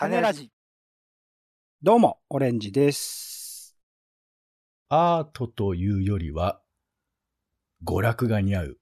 [0.00, 0.50] 種ラジ。
[1.82, 3.76] どうも、オレンジです。
[4.88, 6.62] アートというよりは、
[7.84, 8.78] 娯楽が似合う、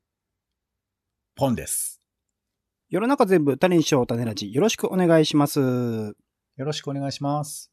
[1.35, 2.01] ポンです。
[2.89, 4.53] 世の中全部種にしよう種ラジ。
[4.53, 5.59] よろしくお願いします。
[5.59, 6.15] よ
[6.57, 7.73] ろしくお願いします。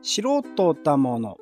[0.00, 1.36] 素人だもの。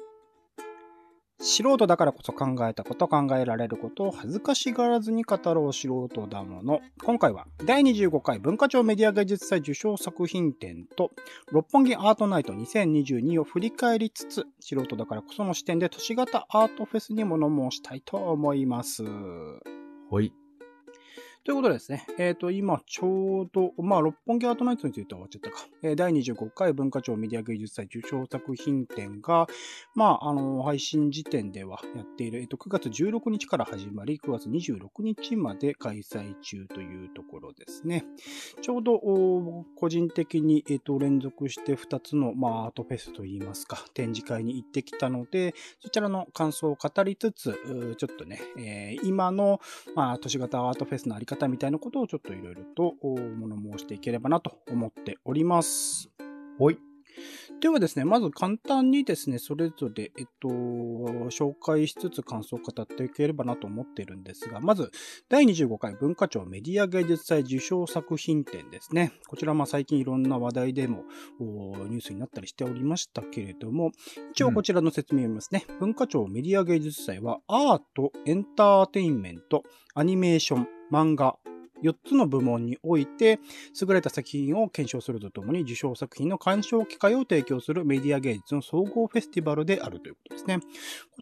[1.44, 6.80] 素人だからこそ考えたこと、考えられることを恥ずかしがらずに語ろう素人だもの。
[7.02, 11.10] 今回は第25回文化庁メディア芸術祭受賞作品展と
[11.50, 19.02] 六本木アートナイト2022を振り返りつつ、素人だからこその視点で都市型アートフェスに物申したいと思います。
[19.02, 20.32] はい。
[21.44, 25.66] ということでですね、えっ、と、今ちょうど、まあ、六本木アートナイトについては終わっちゃったか。
[25.82, 29.48] えー第25回文化庁メディア芸術祭受賞作品展が、
[29.96, 38.04] まあ、あの、配信時点ではやっている、えっ、と、9月16日から始まり、9月26日まで開催中というところですね。
[38.60, 39.00] ちょうど、
[39.74, 47.58] 個人的に、えっ、と、連続して2つの、まあ、アートフェスといいますか、展示会に行ってきたので、そちらの感想を語りつつ、
[47.98, 49.60] ちょっとね、えー今の、
[49.96, 56.10] まあ、都市型アートフェスのあり方みたいなことをちょっといろいろとお物申していければなと思っております。
[56.58, 56.78] ほい。
[57.60, 64.90] ではですね、まず簡単にですね、それぞれ、えっと、紹介しつつ感想を語っていければなと思っているんですが、まず、
[65.28, 69.12] 第25回文化庁メディア芸術祭受賞作品展ですね。
[69.28, 71.04] こちら、まあ最近いろんな話題でも
[71.38, 73.92] おニュースになったりしておりましたけれども、
[74.32, 75.64] 一応こちらの説明を読みますね。
[75.78, 79.62] 文化庁メディア芸術祭は、アート、エンターテインメント、
[79.94, 81.38] アニメーション、漫画、
[81.82, 83.40] 4つの部門において、
[83.80, 90.60] 優れた作品を検証するとともに受賞作品の鑑賞機会を提供するメディア芸術の総合フェスティバルであるということですね。
[90.60, 90.66] こ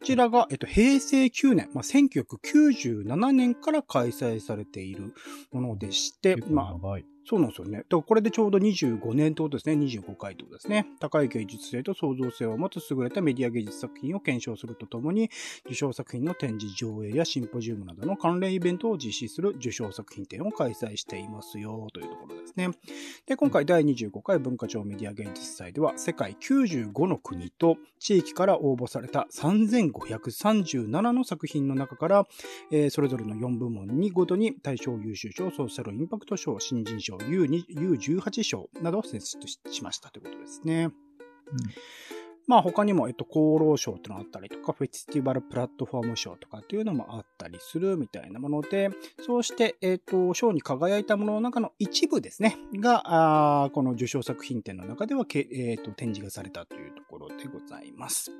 [0.04, 5.14] ちらが、えっと、平成9年、まあ、1997年から開催されている
[5.52, 6.98] ものでして、まあ。
[7.24, 7.78] そうなんですよね。
[7.78, 9.74] だからこれでちょうど25年ってことですね。
[9.74, 10.86] 25回ってことですね。
[11.00, 15.30] 高い芸術性と創造性を持つ優れたメディア芸術作品を検証するとともに、
[15.66, 22.70] 受賞作品の展示上映やシンポジウムなどの関連イベントを実施する受賞作品展を開催していますよというところですね。
[23.26, 32.26] で、今回第25回文化庁メディア芸術祭では、世界95の国と地域から応募された3537の作品の中から、
[32.70, 39.38] えーそれぞれの4部門にごとに大賞優秀賞、ソーシャルインパクト賞、新人賞、U2 U18 賞などを選出
[39.71, 40.91] しましたということですね。
[42.47, 48.91] まあ他にも、えっと、厚労省ってのがあったりとか、フェスティバルプラットフォーム賞とかっていうのもあったりするみたいなもので、
[49.25, 58.32] そうして、えっと、賞に輝いたものの中の一部ですね、が、あーこの受賞作品展の中ではけ、えっと、展示がされたというところでございます。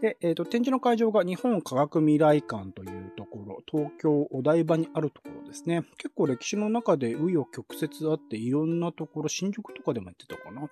[0.00, 5.82] で、えっと、展示の会場が日本科学未来館というところ、東京お台場にあるところですね。
[5.98, 10.68] 結構歴史の中で紆余曲折あって、いろんなところ、新宿とかでもやってたかな。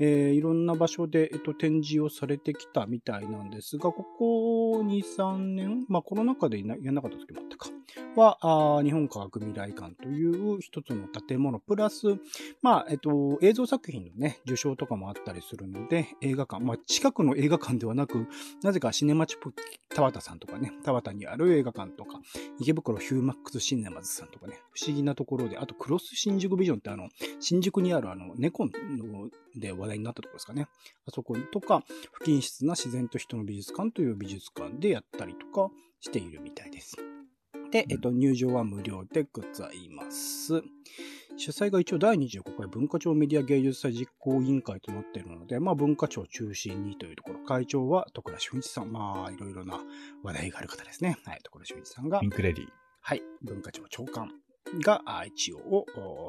[0.00, 7.70] えーいろんな場所で、えっと、展示をされてきたみたいなんですが、ここ2、3年、まあコロナ禍でやんなかった時もあったか、
[8.14, 8.38] は、
[8.78, 12.18] あ日本科学未来館という一つの建物、プラス、
[12.62, 18.26] まあ、えっと、映像作品のね、受賞とかもあったりするので、映画館、まあ近くの映画館ではなく、
[18.62, 19.52] なぜかシネマチップ
[19.94, 22.20] 田畑さんとかね、田畑にある映画館とか、
[22.60, 27.08] 池袋ヒューマックスシネマズさんとかね、不思議なところで、あとクロス新宿ビジョンってあの、
[27.40, 28.72] 新宿にあるあの、猫の
[29.56, 30.68] で話題になったところですかね。
[31.06, 35.70] あそことか、不均質な自然と人の美術館という美術館でやったりとか
[36.00, 36.96] しているみたいです。
[37.70, 40.62] で、えっと、入場は無料でございます。
[41.36, 49.78] 主催が一応第25回文化庁メディア芸術祭実行委員会となっているので、まあ文化庁中心にというところ、会長は徳田俊一さん、まあいろいろな
[50.24, 51.16] 話題がある方ですね。
[51.24, 52.87] はい、徳田俊一さんがピンクレディ。
[53.08, 54.28] はい、文化庁長官
[54.84, 55.86] が一応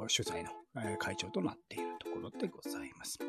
[0.08, 0.52] 取材の
[0.98, 3.20] 会長となっているところでございます。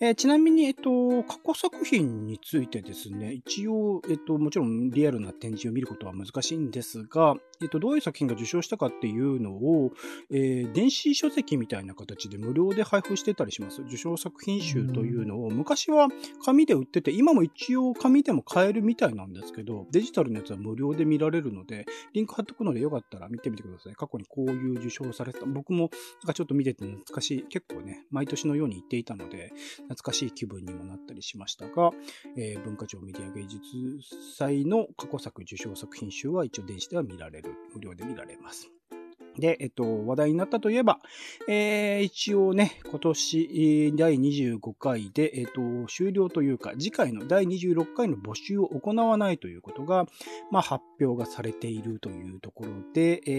[0.00, 9.92] えーちなみに、えっと、過去作品についてですね、一応、えっと、もちろんリアルな展示を見ることは難しいんですが、えっと、どういう作品が受賞したかっていうのを、
[10.30, 13.82] えー電子書籍みたいな形で無料で配布してたりします。
[13.82, 16.08] 受賞作品集というのを、昔は
[16.44, 23.94] 紙で売ってて、今も一応紙でも買えるみたいなんですけど、デジタルのやつは無料で見られるので、リンク貼っとくのでよかったら見てみてください。
[23.94, 25.46] 過去にこういう受賞された。
[25.46, 25.90] 僕もなん
[26.26, 27.42] かちょっと見てて懐かしい。
[27.48, 29.52] 結構ね、毎年のように言っていたので、
[29.88, 31.90] 懐かしい気分にもなったりしましたが、
[32.36, 33.60] えー文化庁メディア芸術
[34.36, 37.47] 祭の過去作受賞作品集は一応電子では見られる。
[37.74, 38.70] 無料で見られます。
[39.38, 40.98] で、えっと、話題になったといえば、
[41.48, 50.06] えー、一応ね、今年第25回で、えっと、終了というか、次回の第26回の募集を行わないということが、
[50.50, 53.30] まあ、発表がされているというところで、え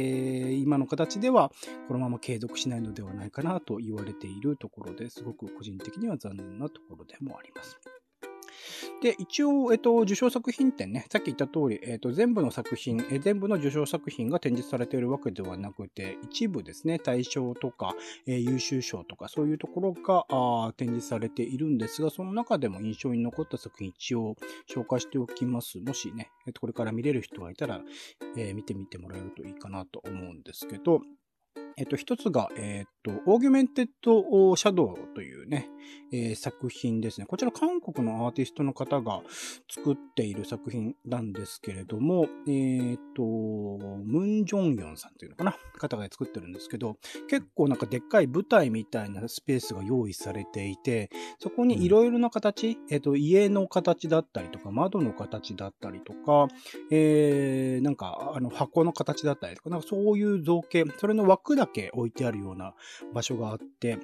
[0.50, 1.52] ー、今の形では、
[1.88, 7.78] このまま継続しないのではないかなと言われているところですごく個人的には残念なところでもあります。
[9.02, 17.96] で、一応、えっと、受賞作品展ね、さっき言った通り、えっと、全部の作品、え全部の受賞作品が展示されているわけではなくて、一部ですね、大賞とか、
[18.28, 24.36] えー、優秀賞とか、そういうところがあ展示されているんですが、その中でも印象に残った作品一応
[24.70, 25.80] 紹介しておきます。
[25.80, 27.82] もしね、えっと、これから見れる人がいたら、
[28.38, 31.02] えー、見てみてもらえるといいかなと思うんですけど、
[31.80, 35.70] えっと、一つが、えっと、 Augmented Shadow というね、
[36.12, 37.26] えー、作品ですね。
[37.26, 39.22] こちら韓国のアーティストの方が
[39.70, 46.98] 作っている作品なんですけれども、え、っと、ムン・ジョンヨンさんというのかな方が作ってるんですけど、
[47.30, 51.10] 結構なんかでっかい舞台みたいなスペースが用意されていて、
[51.40, 56.50] そこにいろいろな形、え、っと、家の形だったりとか、窓の形だったりとか、
[56.92, 62.74] えー、なんか、あの、箱の形だったりとか、なんかそういう造形、それの枠だけ置いてあるような
[63.14, 63.98] 場所があって、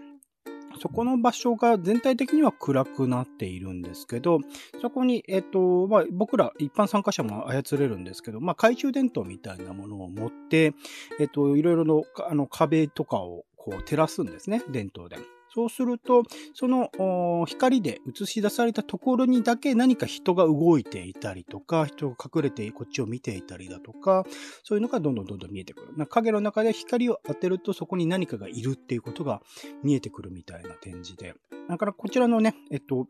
[0.80, 4.40] そこの場所が全体的には暗くなっているんですけど、
[4.82, 10.74] そこに、えっと、まあ、僕ら一般参加者も操れるんですけど、まあ、懐中電灯みたいなものを持って、
[11.20, 15.18] えっと、いろいろのあの壁とかをこう照らすんですね、電灯で。
[15.56, 16.24] そうすると、
[16.54, 24.26] その光で映し出されたところにだけ何か人が動いていたりとか、人が隠れてこっちを見ていたりだとか、
[24.66, 25.96] そういうのがどんどんどんどん見えてくる。
[25.96, 29.42] な影の中で光を当てるとそこに何かがいるっていうことが
[29.82, 31.36] 見えてくるみたいな展示で。
[31.70, 33.08] だからこちらのね、えっと、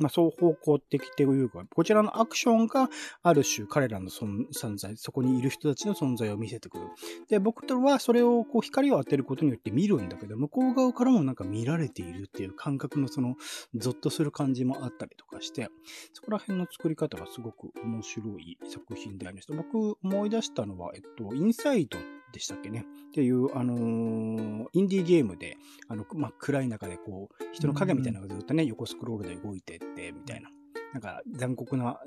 [0.00, 2.88] まあ、双方向的というか、こちらのアクションが
[3.22, 6.84] ある種彼らの存在、そこにいる人たちの存在を見せてくる。
[7.28, 13.36] で、僕とはそれをこう光を当てることによって見るんだけど、向こう側からもなんか見られているっていう感覚のその
[13.74, 15.68] ゾッとする感じもあったりとかして、
[16.12, 19.54] そこら辺の作り方がすごく面白い作品でありました。
[19.54, 21.98] 僕思い出したのは、えっと、インサイド
[22.32, 25.56] でしたっけねっていう、あのー、インディーゲームで、
[25.88, 30.50] あの、まあ、暗い中でこう、人の影みたいなのがずっとね、横スクロールで動いてって、みたいな。
[30.92, 32.00] なんか残酷な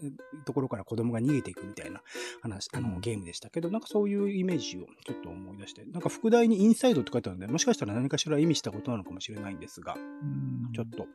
[0.45, 2.01] ところから子供が逃げていくみたいな
[2.41, 9.95] 話、あのゲームでしたけど、なんかそういうイメージをちょっと思い出して、なんか副題にインサイドって書いてあるので、もしかしたら何かしら意味したことなのかもしれないんですが、
[10.73, 11.05] ちょっと、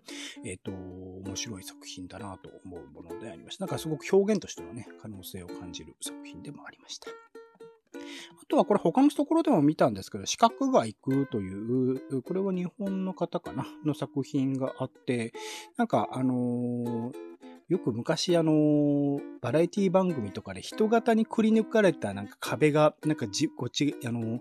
[0.44, 3.64] えっ、ー、と、面白い作品だなと思うものでありました。
[3.64, 7.08] なんかすごく表現としてはね、可能性を感じる作品でもありました。
[8.42, 13.66] あとはこれ他のところでも見たんですけど、四角が行くという、これは日本の方かな？
[13.84, 15.32] の作品があって、
[15.76, 17.33] なんかあのー
[17.68, 24.40] よく昔あの、バラエティ番組とかで人型にくり抜かれたなんか壁が、なんかじ、こっち、あの、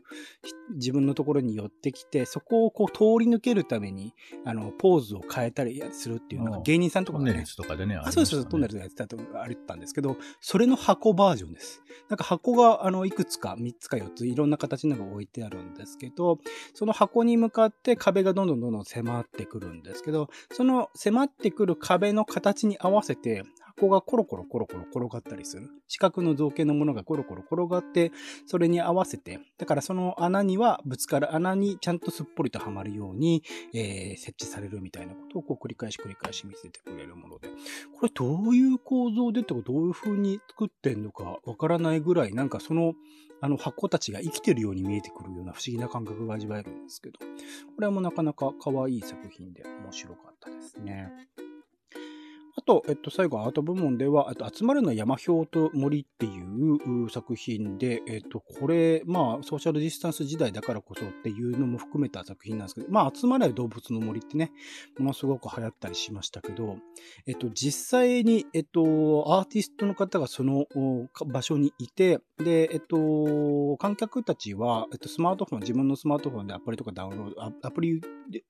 [0.76, 4.14] 自分のところに寄ってきて、そこをこう通り抜けるために、
[4.46, 7.26] あの、ポーズを変えたりするっていうのが芸人さんとかね。
[7.26, 7.96] トンネルズとかでね。
[7.96, 11.82] あ、そうそう、トンネルズやってたと、あれったんですけど、それの箱バージョンです。
[12.10, 16.40] なんか箱が、あの、いくつか、3つか4つ、いろんな形のが置いてあるんですけど、
[16.74, 23.44] その箱に向かって壁がどんどんどんどん迫ってくるんですけど、その迫ってくる壁の形に合わせせて、
[23.76, 25.70] 箱がコロコロコロコロ転がったりする。
[25.88, 28.12] 四角の造形のものがコロコロ転がって、
[28.46, 33.44] それに合わせて、だからその穴にはぶつかる穴にちゃんとすっぽりとはまるように、
[33.74, 37.50] えー、設置されるみたいなことをこう繰り返し繰り返し見せてくれるもので、
[38.00, 42.94] これどういう構造でとかどういう風に作ってんのかわからないぐらい、なんかその、
[43.42, 47.26] あの箱たちが生きてるように見えてくるような不思議な感覚が味わえるんですけど、こ
[47.82, 51.12] れもなかなか可愛い作品で面白かったですね。
[52.64, 64.54] あと、えっと、最後、アート部門では、あと、集まるのは山氷と森っていう作品で、えっと、これ、まあ、ソーシャルディスタンス時代だからこそっていうのも含めた作品なんですけど、まあ、集まれ動物の森ってね、
[64.98, 66.78] ものすごく流行ったりしましたけど、
[67.28, 68.82] えっと、実際に、えっと、
[69.36, 70.66] アーティストの方がその
[71.28, 78.00] 場所にいて、で、えっと、観客たちは、えっと、スマートフォン、自分のスマートフォンでアプリとかダウンロード、アプリ、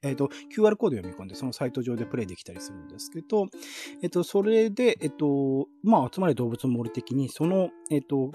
[0.04, 3.48] えっと、QR コード読み込んで、そのサイト上でプレイできたりするんですけど、
[4.04, 8.32] えっと、それで、えっと、まあ、つまり動物の森的に、その、えっと、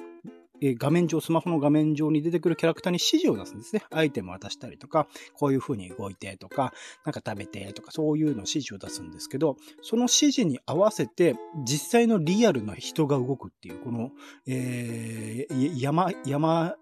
[0.60, 3.82] え画面上、スマホの画面上に出てくるキャラクターに指示を出すんですね。
[3.90, 6.72] アイテムを渡したりとか、こういう風に動いてとか、
[7.04, 14.10] なんか食べてとか、そういうの指示を出すんですけど、その指示に合わせて、実際のリアルな人が動くっていう、この、
[14.46, 16.74] えー、山、山、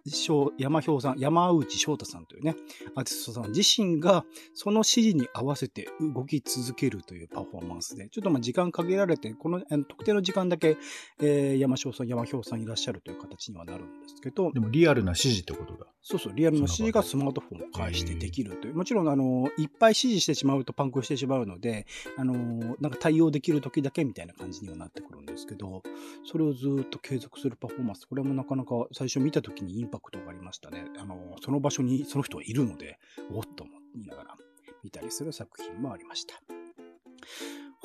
[0.59, 2.57] 山氷さん、山内翔太さんというね、
[2.95, 10.77] アーティストさん自身が、その指示に合わせて動き続けるというパフォーマンスで、ちょっとまあ時間限られて、この特定の時間だけ、
[11.21, 15.87] えー、山翔さん、山氷さんいらっしゃるという形にはなるんですけどで、もリアルな指示ってことだ。
[16.03, 18.75] そうそう、リアルの指示がスマートフォンを介してできるという。
[18.75, 25.83] もちろん、あの、いっぱい指示してしまうとパンクしてしまうので、あの、なんか対応できる時だけみたいな感じにはなってくるんですけど、
[26.25, 30.85] それをずっと継続するパフォーマンス、これもなかなか最初見た時にインパクトがありましたね。
[30.99, 32.99] あの、その場所にその人はいるので、
[33.33, 34.37] おっと思いながら
[34.85, 36.41] 見たりする作品もありました。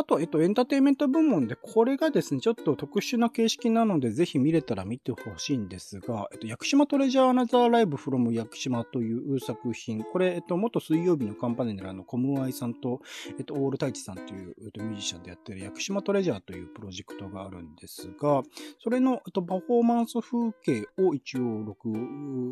[0.01, 13.01] あと、えっと、エンターテインメント部門で、これがですね、ちょっと特殊な形式なので、ぜひ見れたら見てほしいんですが、えっと、屋久島トレジャーアナザーライブフロム屋久島という作品、これ、えっと、元水曜日のカンパネラのコムアイさんと、
[13.37, 18.41] えっと、オールタイチさんという、えっと、ミュージシャンでやってる屋久島トレジャーというプロジェクトがあるんですが、
[18.79, 21.91] それの、えっと、パフォーマンス風景を一応録、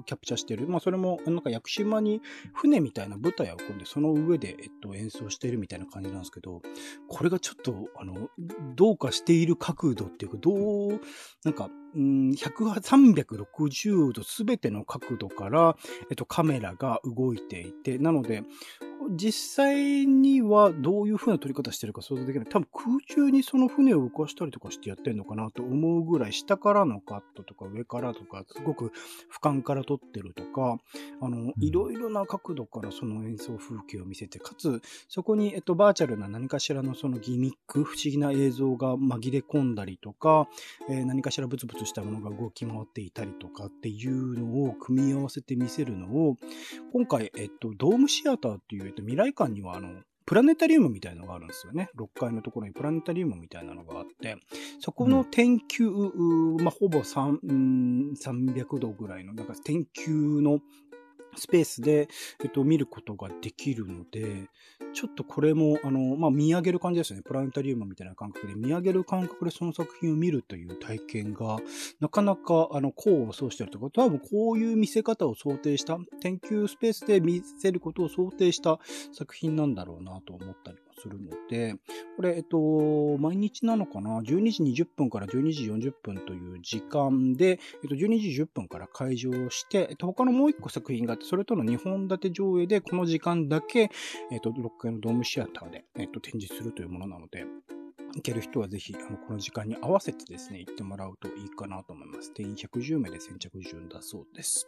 [0.06, 0.68] キャプチャしてる。
[0.68, 2.22] まあ、それも、なんか屋久島に
[2.54, 6.62] 船みたいな舞台を組んで、その上で、えっと、演奏してるみたいな感じなんですけど、
[7.08, 8.30] これがちょっと、あの、
[8.76, 11.02] どうかしている角度っていうか、どう、
[11.44, 15.76] なんか、うん、100 360度すべての角度から、
[16.10, 18.44] えっと、カメラが動いていて、なので、
[19.12, 22.46] 実際にはどういう風な撮り方してるか想像できない。
[22.48, 28.92] 多分空中にその船を浮かしたりとかしてやってんのかなと思うぐらい、下からのカットとか上からとか、すごく
[29.32, 30.78] 俯瞰から撮ってるとか、
[31.22, 40.48] あの、いろいろな角度からその演奏風景を見せて、かつ、そこに、えっと、バーチャルな何かしらのそのギミック、不思議な映像が紛れ込んだりとか、
[40.90, 46.38] えー何かしらブツブツしたものが動き回っていたりとかっていうのを組み合わせて見せるのを、
[46.94, 51.90] 今回、えっと、ドームシアターっていう、えっと、未来館には、あの、プラネタリウムみたいなのがあるんですよね。
[51.98, 54.38] 6階のところにプラネタリウムみたいなのがあって、
[54.80, 60.60] そこの天球、うーまあ、ほぼ3うん300度ぐらいの、なんか天球の
[61.36, 62.08] スペースで、
[62.44, 64.48] えっと、見ることができるので、
[64.94, 67.24] ちょっとこれも、あの、まあ、見上げる感じですよね。
[67.24, 71.60] プラネタリウムみたいな感覚で、見上げる感覚でその作品を見るという体験が、
[72.00, 78.80] なかなか、あの、功を奏してるとか、多分こういう見せ方を想定した、天球スペースで見せることを想定した
[79.12, 81.76] 作品なんだろうなと思ったりするので、
[82.16, 93.90] これ、えっと、毎日なのかな ?12 時20分から12時40分という時間で、えっと、12時10分から会場して、えっと、他のもう一個作品があって、それとの2本立て上映で、この時間だけ、
[94.32, 97.46] えっと、6階のドームシアターで、えっと、展示するというものなので、
[98.16, 102.34] 行ける人はぜひ、この時間に合わせてですね、行ってもらうといいかなと思います。
[102.34, 104.68] 定員110名で先着順だそうです。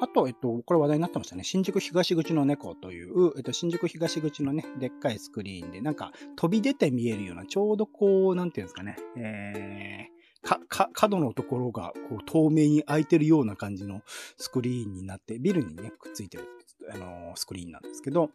[0.00, 1.44] あと、えっと、これ話題になってましたね。
[1.44, 14.02] 新宿東口の猫という、えっと、新宿東口のね、でっかいスクリーンで、なんか、飛び出て見えるような、ちょうどこう、なんていうんですかね、えー、か、か、角のところが、こう、透明に開いてるような感じの
[14.36, 16.44] スクリーンになって、ビルにね、くっついてる、
[16.92, 18.30] あのスクリーンなんですけど、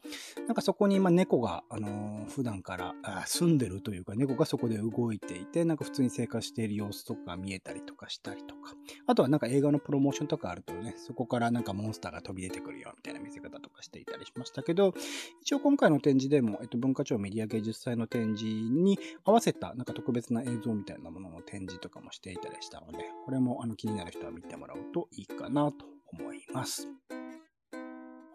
[0.48, 2.94] なんかそこに、ま、猫が、あのー普段から
[3.26, 8.74] 住んでるというか、猫がそこで動いていて、なんか普通に生活している様子とか見えたりとかしたりとか、
[9.08, 14.94] あとはなんか映画のプロモーションとかあるとね、そこからなんかモンスターが飛び出てくるよみたいな見せ方とかしていたりしましたけど、
[15.42, 26.88] 一応今回の展示でも、えっと、文化庁メディア芸術祭の展示に合わせたなんか特別な映像みたいなものの展示とかもしていたりしたので、これもあの気になる人は見てもらうといいかなと思います。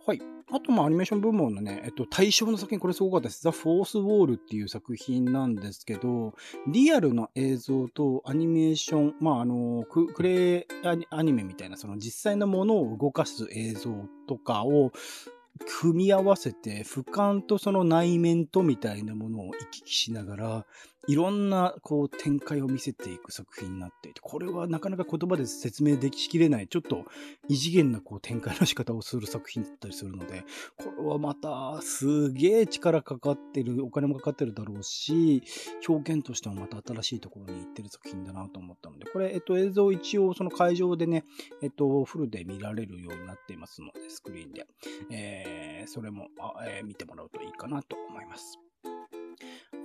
[0.07, 0.23] はい。
[0.53, 3.43] あと、まあ、アニメーション部門のね、えっと、対象の作品、これすごかったです。
[3.43, 6.35] ザ・フォース・ウォールっていう作品なんですけど、
[6.67, 10.67] リアルな映像とアニメーション、まあ、あの、クレイ
[11.11, 13.95] アニメみたいな、その実際のものを動かす映像
[14.27, 14.91] とかを、
[15.81, 20.67] 組み合わせて、俯瞰とその内面とみたいなものを行き来しながら、
[21.09, 27.05] いろんなこう展開を見せていく作品になっていて、これはなかなか言葉で説明でききれない、ちょっと
[27.49, 30.45] 異次元なこう展開の仕方をする作品だったりするので、
[30.77, 35.43] これはまたすげえ力かかってる、お金もかかってるだろうし、
[35.89, 41.25] 表現としてもまた新しいところに行ってる作品だなと思ったので、これ、えっと、映像一応その会場でね、
[41.63, 44.67] えっと、フルで見られるようになっていますので、スクリーンで。
[45.11, 46.29] えー、それも、
[46.67, 48.70] えー見てもらうといいかなと思います。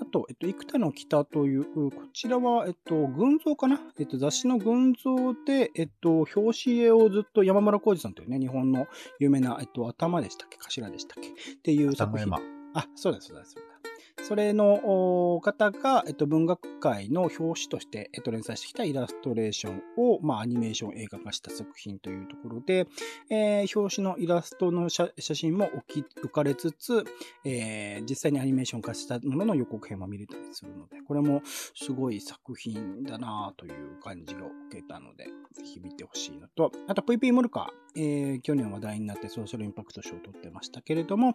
[0.02, 3.80] あと、えっと、幾多の北という、こちらは、えっと、群像かな？
[4.00, 8.88] えっと、雑誌の群像で、えっと、表紙絵をずっと山村浩二さんというね、日本の
[9.20, 10.58] 有名な、えっと、頭でしたっけ？
[10.58, 11.30] 頭でしたっけ？
[11.30, 11.34] っ
[11.64, 12.28] ていう作品。
[12.28, 12.40] 頭
[12.74, 13.75] あ、そうです、そうです、そうです。
[14.24, 22.88] それの方が、えっと、文学界の表紙として、えっと、連載してきたイラストレーションを、まあ、アニメーション映画化した作品というところで、
[23.30, 27.04] えー表紙のイラストの写写真も置き浮かれつつ、
[27.44, 34.38] えー実際にアニメーション化したものの予告編も見れたりするので、これもすごい作品だなという感じを
[34.70, 41.34] 受けたので、ぜひ見てほしいのと、あと VP モルカー、えー去年話題になってソーシャルインパクト賞を取ってましたけれども、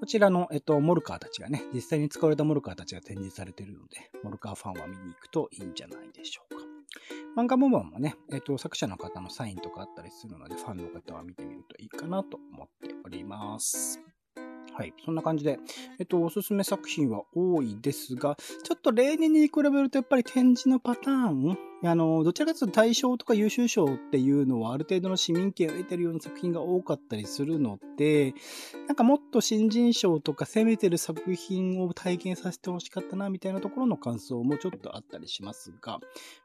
[0.00, 6.62] こちらの、えっと、モルカーたちがね、実際に使われたモルカーたちが展示されているので、モルカーファンは見に行くといいんじゃないでしょうか。
[7.36, 14.00] 漫画部門もね、えっ、と、作者の方のサインとかあったりするので、ファンの方は見てみるといいかなと思っております。
[14.74, 14.94] はい。
[15.04, 15.58] そんな感じで、
[15.98, 28.34] えっと、おすすめ作品は多いですが、ちょっと例年に比べるとやっぱり展示のパターン、あの、どちらかというと大賞とか優秀賞っていうのはある程度の市民権を得てるような作品が多かったりするので、
[28.86, 36.00] なんかもっと新人賞とか攻めてる作品を体験させてほしかったな、みたいなところの感想もちょっとあったりしますが、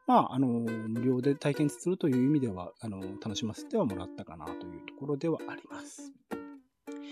[0.06, 6.12] まあ、あの、無料で体験するという意味では、あの、楽しませてはもらったかなというところではあります。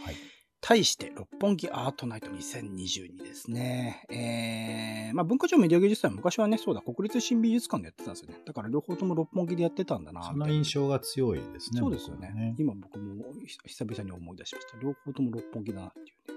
[0.05, 0.36] はい。
[0.61, 4.05] 対して、六本木アートナイト2022ですね。
[4.11, 8.41] えー、まあ文化庁メディア芸術祭は昔はね、そうだ、国立新美術館でやってたんですよね。
[8.45, 11.81] だから両方とも六本木でやってたんだな、そのみたいな印象が強いですね。
[11.81, 12.55] そうですよね。
[12.57, 13.25] 僕は今僕も
[13.65, 14.79] 久々に思い出しました。
[14.79, 16.36] 両方とも六本木だなっていうね。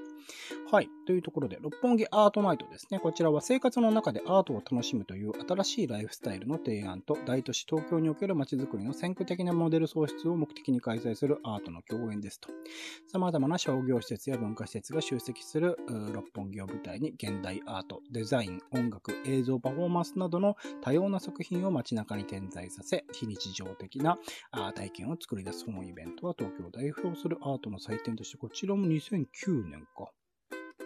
[0.72, 0.90] はい。
[1.06, 3.00] というところで、六本木アートナイトですね。
[3.00, 12.50] こちらは生活の中でアートを楽しむという新しいライフスタイルの提案と、大都市東京における街づくりの先駆的なモデル創出を目的に開催するアートの共演ですと。
[13.12, 15.78] 様々な商業施設や文化施設が集積する
[16.14, 24.20] 六本木を舞台に現代アート、デザイン、音楽、映像パフォーマンスなどの多様な作品を街中に点在させ、非日常的な
[24.76, 30.12] 体験を作り出す本イベントは東京を代表するアートの祭典として、こちらも2009年か。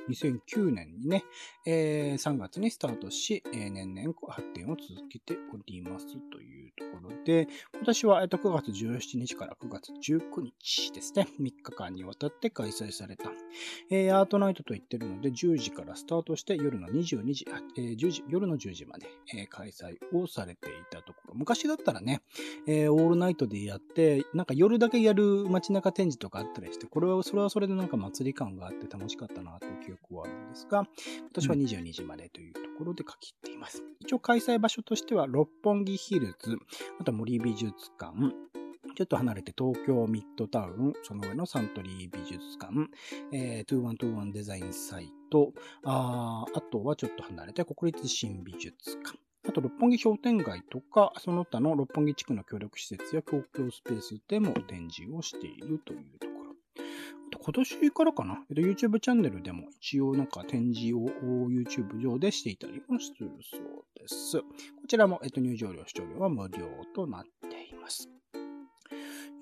[0.09, 1.23] 2009年にね、
[1.65, 13.31] えー3月にスタートし、えー年々発展を続けておりますというところで、今年は、えっと、9月17日から9月19日ですね、3日間にわたって開催された、
[13.89, 17.45] えーアートナイトと言ってるので、10時からスタートして夜の22時、
[17.77, 22.21] えー10時夜の10時まで、えー開催をされていたところ、昔だったらね、
[22.67, 33.83] えーオールナイトでやって、なんか夜だけやる街中展示とかあったりして、これは、それはそれでなんか祭り感があって楽しかったなという記憶はあるんですが、今年は22時までというところで書きっています。
[33.99, 36.57] 一応開催場所としては、六本木ヒルズ、
[36.99, 38.13] あと森美術館、
[38.95, 42.73] ちょっと離れて東京ミッドタウン、その上のサントリー美術館、
[43.31, 45.51] えー、2121デザインサイト、
[45.83, 49.17] あーあとはちょっと離れて国立新美術館。
[49.45, 56.32] あと、六本木商店街とか、その他の六本木地区の協力施設や公共スペースでも展示をしているというところ。
[57.39, 61.07] 今年からかな、えっと、YouTube チャンネルでも一応なんか展示を
[61.49, 64.39] YouTube 上でしていたりもするそうです。
[64.39, 64.45] こ
[64.87, 68.09] ちらも、えっと、入場料、視聴料は無料となっています。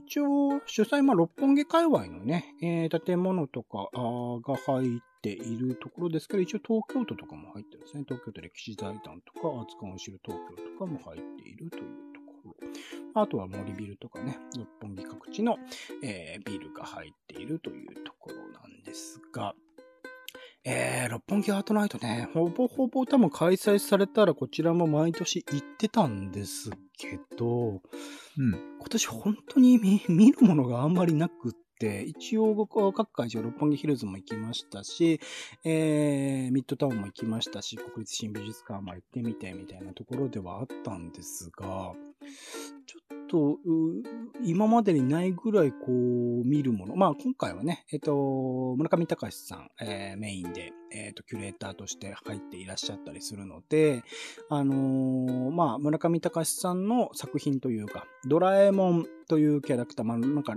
[0.06, 8.04] 一応、主催、ま、六本木界隈のね、えー建物とかが入っているところですけど、一応東京都とかも入ってるんですね。
[8.06, 12.11] 東京都歴史財団とか、アーツカウンシル東京とかも入っているという。
[13.14, 15.58] あとは森ビルとかね、六本木各地の、
[16.04, 19.54] えービルが入っているというところなんですが、
[20.64, 27.82] えー、六本木アートナイトね、ほぼほぼ多分開催されたらこちらも毎年行ってたんですけど、
[28.38, 28.52] うん。
[28.80, 35.20] 今年本当に見見るものがあんまりなくって、一応僕各会場、六本木ヒルズも行きましたし、
[35.64, 41.94] えー、ミッドタウンも行きましたし、国立新美術館も行ってみてみたいなところではあったんですが、
[42.86, 43.58] ちょっと、
[44.44, 46.96] 今までにないぐらいこう、見るもの。
[46.96, 54.04] まあ今回はね、えっ、と、村上隆さん、えーメインで、えっ、と、キュレーターとして入っていらっしゃったりするので、
[54.50, 60.56] あのまあ、村上隆さんの作品というか、ドラえもんというキャラクター、まあ、なんか、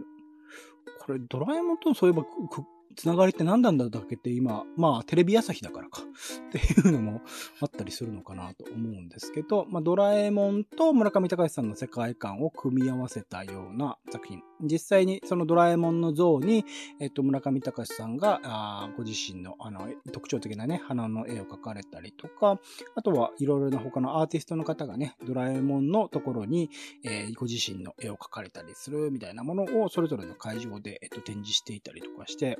[1.07, 2.64] これ、ドラえもんとそういえば、くく
[2.97, 6.03] つながりって何なんだだけって今、まあ、テレビ朝日だからか、
[6.49, 7.23] っていうのも
[7.61, 14.42] あったりするのかなと思うんですけど、まあ、ドラえもんと村上隆さんの世界観を組み合わせたような作品。
[14.64, 16.64] 実際にそのドラえもんの像に、
[17.00, 22.59] えっと、村上隆さんが、あご自身の、あの、特徴的なね、花の絵を描かれたりとか、
[22.94, 26.70] あとはいろいろな他のアーティストの方がね、ドラえもんのところに、
[27.05, 32.59] えーご自身の絵を描かれたりするみたいなものをそれぞれの会場で、えっと、展示していたりとかして、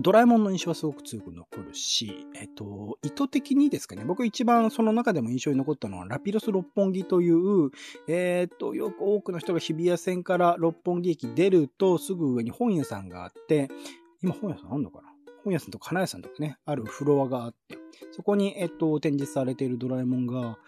[0.00, 7.70] ドラえもんの印象はすごく強く残るし、えっと、意図的にですかね、僕一番その中でも印象に残ったのは、ラピロス六本木という、
[8.08, 13.68] えっと、よく多くの人が日比谷線から六本木駅出るとすぐ上に本屋さんがあって、
[14.22, 15.15] 今本屋さんあんのかな？
[15.46, 17.78] 本屋さんとか花屋さんとかね、あるフロアがあって、
[18.10, 20.58] そこに、えっと、展示されているドラえもんが、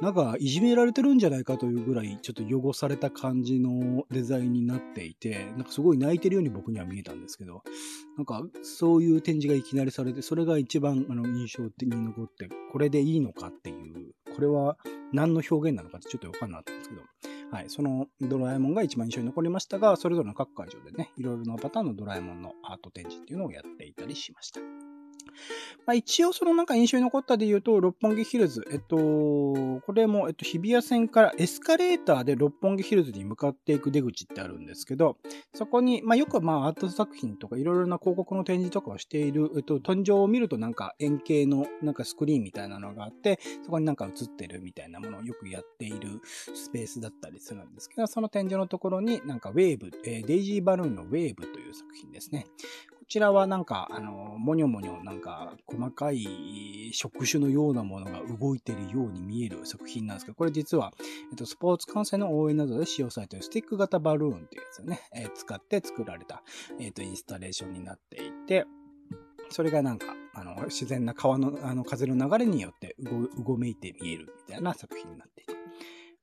[0.00, 7.62] なんか、いじめられてるんじゃないかというぐらい、ちょっと汚された感じのデザインになっていて、なんかすごい泣いてるように僕には見えたんですけど、
[8.16, 14.76] なんか、そういう展示がいきなりされて、それが一番、あの、印象的に残って、これでいいのかっていう、これは
[15.12, 24.60] 何の表現なのかってちょっとわかんなかったんですけど、はい、そのドラえもんが一番印象に残りましたが、それぞれの各会場でね、いろいろなパターンのドラえもんのアート展示っていうのをやっていたりしました。
[25.86, 28.64] まあ、一応そのなんか印象に残ったで言うと、六本木ヒルズ。
[28.70, 35.18] えっと、これも、えっと、日比谷線からエスカレーターで六本木ヒルズに向かっていく出口ってあるんですけど、
[35.54, 46.20] そこに、まあ、よくまあ、アート作品とかいろいろな広告の展示とかをしている、えっと、天井を見るとなんか円形のなんかスクリーンみたいなのがあって、そこになんか映ってるみたいなものをよくやっている
[46.54, 52.46] スペースだったりするんですけど、その天井のところになんかウェーブ、えー、デイジーバルーンのウェーブという作品ですね。
[53.04, 60.94] こちらはなんか、あの、もにょもにょなんか細かい触手のようなものが動いているように見える作品なんですけど、これ実は、
[61.30, 66.42] えっと、スポーツ観戦の応援などで使用されているスティック型バルーンっていうやつをね、えー、使って作られた、
[66.80, 68.64] えっと、インスタレーションになっていて、
[69.50, 75.53] それがなんか、あの、自然な川の、あの、風の流れによってうごめいて見えるみたいな作品になっていて。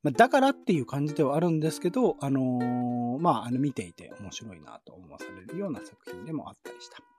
[0.03, 7.10] ま、だからっていう感じではあるんですけど、あのー、まあ、あの、見ていて面白いなと思わされるような作品でもあったりした。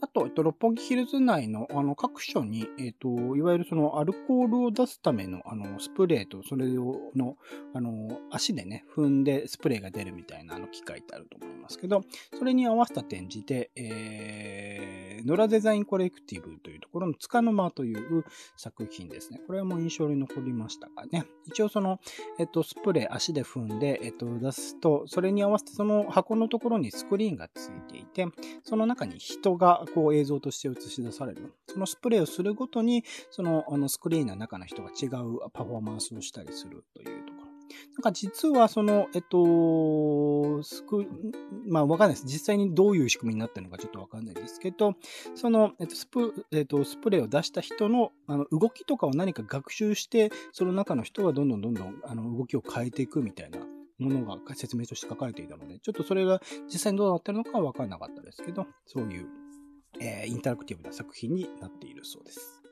[0.00, 7.36] あと、えっと、六本木ヒルズ内の、あの、各所に、えっと、いわゆるその、アルコールを出すための、あの、スプレーと、それを、の、
[7.74, 12.02] あの、足でね、踏んでスプレーが出るみたいな、あの、機械ってあると思いますけど、
[12.38, 18.24] それに合わせた展示で、えー、ノラデザインコレクティブというところの、つかの間という
[18.56, 19.40] 作品ですね。
[19.46, 21.26] これはもう印象に残りましたがね。
[21.46, 21.98] 一応その、
[22.38, 28.26] えっと、スプレー足で踏んで、えっと、出すと、それに合わせてその箱のところにスクリーンがついていて、
[28.62, 31.52] その中に人がこう映像として映し出される。
[31.66, 37.48] そのスプレーをするごとに、そのあのスクリーンの中の人が違うパフォーマンスをしたりするというところ。
[37.96, 41.06] なんか実はその、えっと、スク、
[41.66, 42.24] まあわかんないです。
[42.26, 44.94] 実際にどういう仕組みになってるのかちょっとわかんないですけど、
[45.34, 53.58] その、えっと、スプ、えっと、スプレーを出した人のあの動きとかを何か学習して、その中の人がどんどんどんどんあの動きを変えていくみたいな
[53.98, 59.26] ものが説明として書かれていたので、ちょっとそれが実際にどうなってるのかはわからなかったですけど、そういう、
[60.00, 62.62] えー、インタラクティブな作品になっているそうです。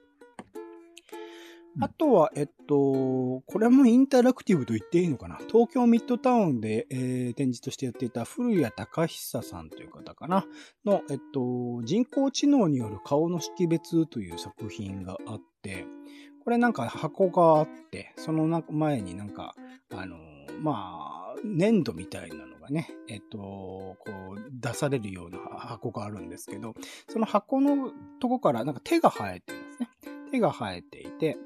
[1.78, 5.36] あとは、えっと、これもインタラクティブと言っていいのかな？
[5.46, 10.46] 東京ミッドタウンで、えー、展示としてやっていた古谷隆久さんという方かな？
[10.86, 15.84] の、えっと、人工知能による顔の識別という作品があって、
[16.44, 19.54] これなんか箱があって、その前になんか、
[19.94, 20.16] あの
[20.60, 23.96] まあ、粘土みたいなのがね、えっと、こ
[24.36, 26.74] う、出されるような箱があるんですけど、
[27.08, 27.90] その箱の
[28.20, 29.88] とこからなんか手が生えてるんですね。
[30.30, 31.36] 手が生えていて、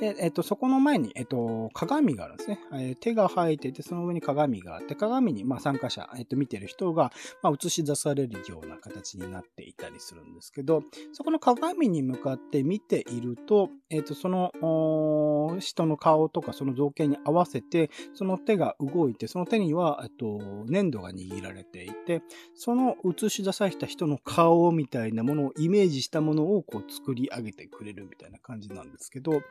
[0.00, 2.60] で、えっと、そこの前に、えっと、鏡があるんですね。
[2.72, 22.22] えー、手が生えてて、その上に鏡があって、鏡に、まあ、参加者、えっと、見てる人が、まあ、映し出されるような形になっていたりするんですけど、そこの鏡に向かって見ていると、えっと、その、人の顔とかその造形に合わせて、その手が動いて、その手には、えっと、粘土が握られていて、
[22.54, 29.42] その映し出された人の顔みたいなものをイメージしたものをこう作り上げてくれるみたいな感じなんですけど、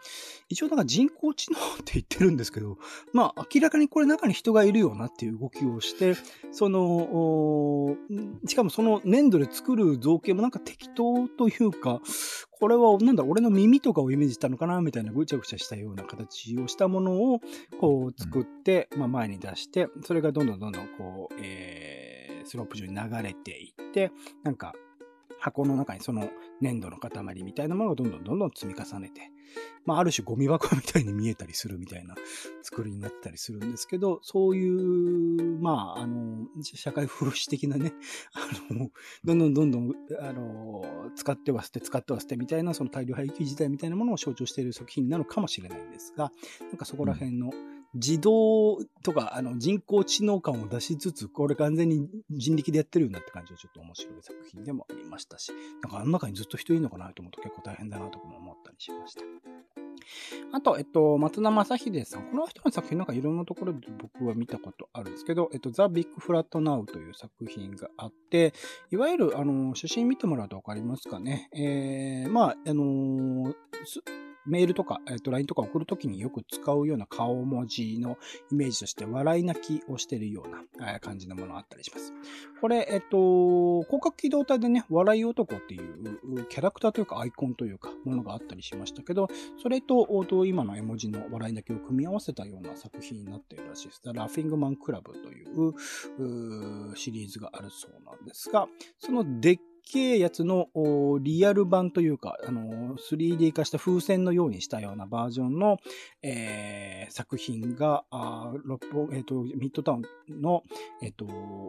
[0.50, 2.78] 一応なんか人工知能って言ってるんですけど、
[3.14, 6.16] まあ明らかにこれ中に人がいるよなっていう動きをして、
[6.52, 7.96] その、
[8.46, 12.02] しかもその粘土で作る造形もなんか適当というか、
[12.52, 17.42] これはなんだ、俺の耳とかをイメージしたのかなみたいなぐちゃぐちゃしたような形をしたものを
[17.80, 24.12] こう作って、まあ前に出して、それがどんどんどんどんこう、えー、スロープ上に流れていって、
[24.44, 24.74] なんか
[25.40, 26.30] 箱の中にその
[26.62, 29.32] 粘土の塊みたいなものをどんどんどんどん積み重ねて、
[29.86, 32.16] まあ、ある種ゴミ箱みたいに見えたりするみたいな
[32.62, 37.94] 作りになったりするんですけど、そういう、まあ、あの、社会風刺的なね、
[38.34, 38.90] あの、
[39.24, 40.84] どんどんどんどん、あの、
[41.16, 46.32] 使っては捨て、使っては捨てみたいな、その大量廃棄時代みたいなものを象徴している作品なのかもしれないんですが、
[46.62, 47.52] なんかそこら辺の、
[47.94, 59.22] 自動とか、あの、人工知能感を出しつつ、これ完全に人力でやってるようなって感じでちょっと面白い作品でもありましたし、なんかあの中にずっと人いるのかなと思うと結構大変だなとかも思ったりしました。
[60.54, 62.24] あと、えっと、松田正秀さん。
[62.32, 68.54] この人の作品なんかいろんなところで僕は見たことあるんですけど、えっと、ザ・ビッグ・フラット・ナウという作品があって、
[68.92, 71.50] いわゆる、あの、写真見てもらうとわかりますかね。
[71.54, 73.54] えー、まあ、あの
[74.48, 78.18] メールとか、えっ、と、LINE とか送るときによく使うような顔文字の
[78.52, 82.14] イメージとして、笑い泣きをしているような、え感じのものがあったりします。
[82.62, 89.28] これ、えっ、と、広角機動隊でね、笑い男っていうキャラクターというかアイコンというか、ものがあったりしましたけど、
[89.62, 90.08] それと、
[90.46, 94.02] 今の絵文字の笑い泣きを組み合わせたような作品になっているらしいです。
[94.06, 98.68] ラフィングマンクラブというシリーズがあるそうなんですが、
[99.00, 99.60] そのデッ
[99.92, 100.68] けえやつの
[101.22, 105.78] リアル版というか、あのー、3D 化した風船のようにしたようなバージョンの、
[106.22, 110.64] えー、作品が、あ六本、え、ー、と、ミッドタウンの、
[111.02, 111.26] え、ー、と、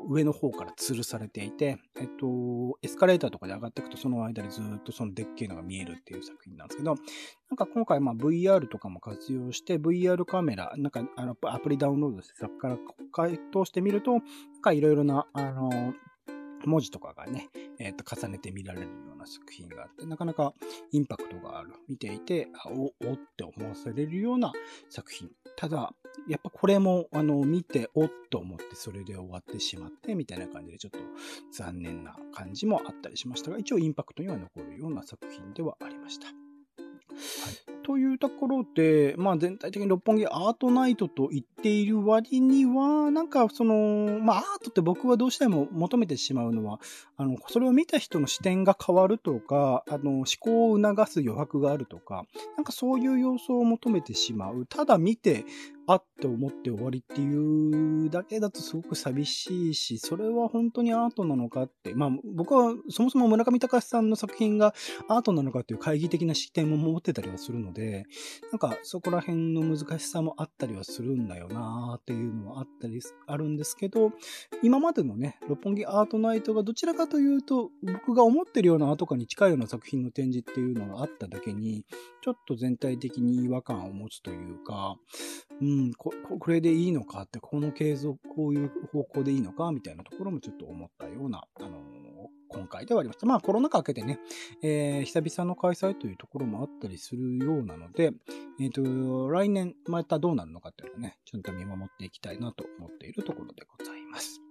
[0.09, 6.95] 上の方から吊るされていて、えっ、と、エスカレーターとかで上がっていくと、その間にずっとそのでっけえのが見えるっていう作品なんですけど、
[7.51, 12.79] なんか今回、まあ VR とかも活用して、VR カメラ、なんかあのアプリダウンロードして、そこから
[13.13, 14.23] 回答してみると、なん
[14.63, 15.95] かいろいろな、あの、
[16.65, 20.55] 文字とかがね、えっ、ー、と、重ねて見られるような作品があって、なかなか
[20.93, 21.73] インパクトがある。
[21.89, 24.53] 見ていて、あお、おって思わされるような
[24.89, 25.31] 作品。
[25.57, 25.93] ただ、
[26.29, 30.99] やっぱこれも、あの、見て、おっと思って、それで終わってしまって、みたいな感じで、ちょっと
[31.53, 36.48] 残念な感じもあったりしましたが、一応インパクトには残るような作品ではありました。
[37.89, 46.81] というところで、まあ全体的に六本木アートナイトと言っている割には、なんかその、まあアートって僕はどうしても求めてしまうのは、
[47.17, 54.67] あの、それを見た人の視点が変わるとか、あの、思考を促す余白があるとか、なんかそういう要素を求めてしまう。
[54.67, 55.47] ただ見て、
[55.91, 64.75] あって思って終わりっていうだけだとすごく寂しいし、それは本当にアートなのかって、まあ僕はそもそも村上隆さんの作品が
[65.09, 68.05] アートなのかっていう懐疑的な視点も持ってたりはするので、
[68.53, 74.13] なんかそこら辺の難しさもあったりはするんだよなっていうのはあったり、あるんですけど、
[74.63, 81.87] 今までのね、六本木アートナイトがどちらかというと、僕が思ってるようなアート化に近いような作品の展示っていうのがあっただけに、
[82.21, 84.97] ちょっと全体的に違和感を持つというか、
[85.61, 91.73] うん、ここれでいいのかって、この継続、こういう方向でいいのかみたいなところもちょっと思ったような、あのー、
[92.49, 93.27] 今回ではありました。
[93.27, 94.19] まあコロナ禍明けてね、
[94.63, 98.13] えー、久々の開催というところもあったりするようなので、
[98.61, 104.48] えっ、ー、と、来年またどうなるのかっていうのをね、ちゃんと見守っていきたいなと思っているところでございます。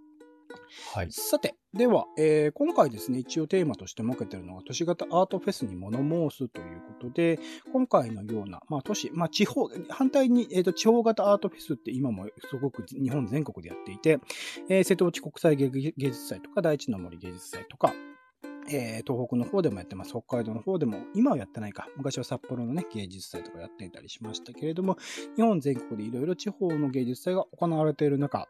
[0.93, 1.11] はい。
[1.11, 7.39] さて、では、えー、今回ですね、一応テーマとして設けてるのが、都市型アートフェスに物申すということで、
[7.71, 14.19] 今回のような、まあ都市、まあ地方、反対に、え、ー、と、地方型アートフェスって今もすごく日本全国でやっていて、
[14.69, 17.93] えー、瀬戸内国際芸術祭とか、第一の森芸術祭とか、
[18.69, 20.11] えー、東北の方でもやってます。
[20.11, 21.87] 北海道の方でも、今はやってないか。
[21.95, 24.97] 昔は札幌のね、芸術祭とかやっていたりしましたけれども、
[25.35, 28.47] 日本全国でいろいろ地方の芸術祭が行われている中、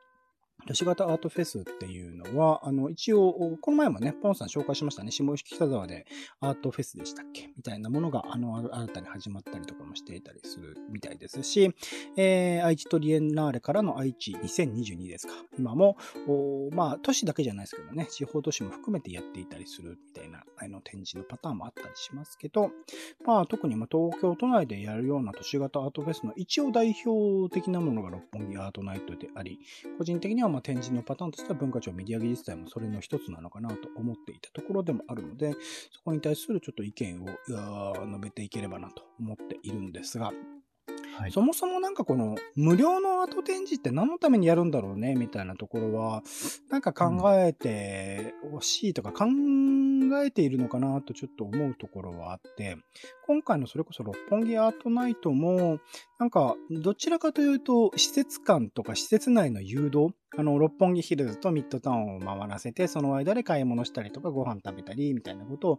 [0.65, 5.11] 都市型アートフェスっていうのは、あの、一応、この前もね、ポンさん紹介しましたね。
[5.11, 6.05] 下石北沢で
[6.41, 7.49] アートフェスでしたっけ？
[7.55, 11.73] みたいなものが、あの、新たに始まったりとかもしていたりするみたいですし、
[12.17, 15.33] えー、愛知トリエンナーレからの愛知2022ですか。
[15.57, 15.95] 今も、
[16.73, 22.71] まあ、都市だけじゃないですけどね、地方都市も含めてやっていたりするみたいな、あの、展示のパターンもあったりしますけど、
[23.25, 29.59] まあ、特に東京都内でやるような都市型アートフェスの一応代表的なものが六本木アートナイトであり、
[29.97, 35.53] 個人的にはま展示のパターンとしては文化庁メディア技術祭もそれの一つなのかなと思っていたところでもあるので、
[35.91, 40.31] そこに対するちょっと意見を述べていければなと思っているんですが、
[41.17, 46.21] はい、そもそもなんかこの無料のアート展示って何のためにやるんだろうねみたいなところは、
[46.69, 49.25] なんか考えてほしいとか考
[50.23, 52.77] えているのかなとちょっと思うところはあって、
[53.27, 55.79] 今回のそれこそ六本木アートナイトも、
[56.17, 65.75] なんかどちらかというと施設間とか施設内の誘導、あの、六本木ヒルズとミッドタウンを回らせて、その間で買い物したりとかご飯食べたり、みたいなことを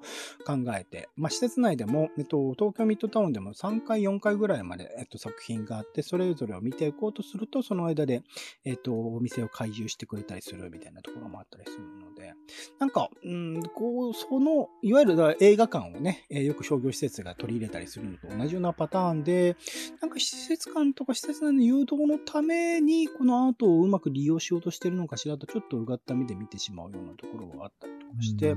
[0.47, 8.23] 考えて、まあ、施設内でも、えっと、東京ミッドタウンでも3回、4回ぐらいまで、えっと、作品があって、それぞれを見ていこうとすると、その間で、
[8.65, 11.98] えっと、お店を開業してくれたりするみたいなところもあったりするの、
[12.79, 19.57] なんか、うん、こう、その、いわゆる映画館をね、え、よく商業施設が取り入れたりするのと同じようなパターンで、
[20.01, 27.98] なんか施設館とか施設内の誘導のために、このアートをうまく利用しようとしてるのかしらと、ちょっとうがった目で見てしまうようなところがあった。
[28.09, 28.57] とかして、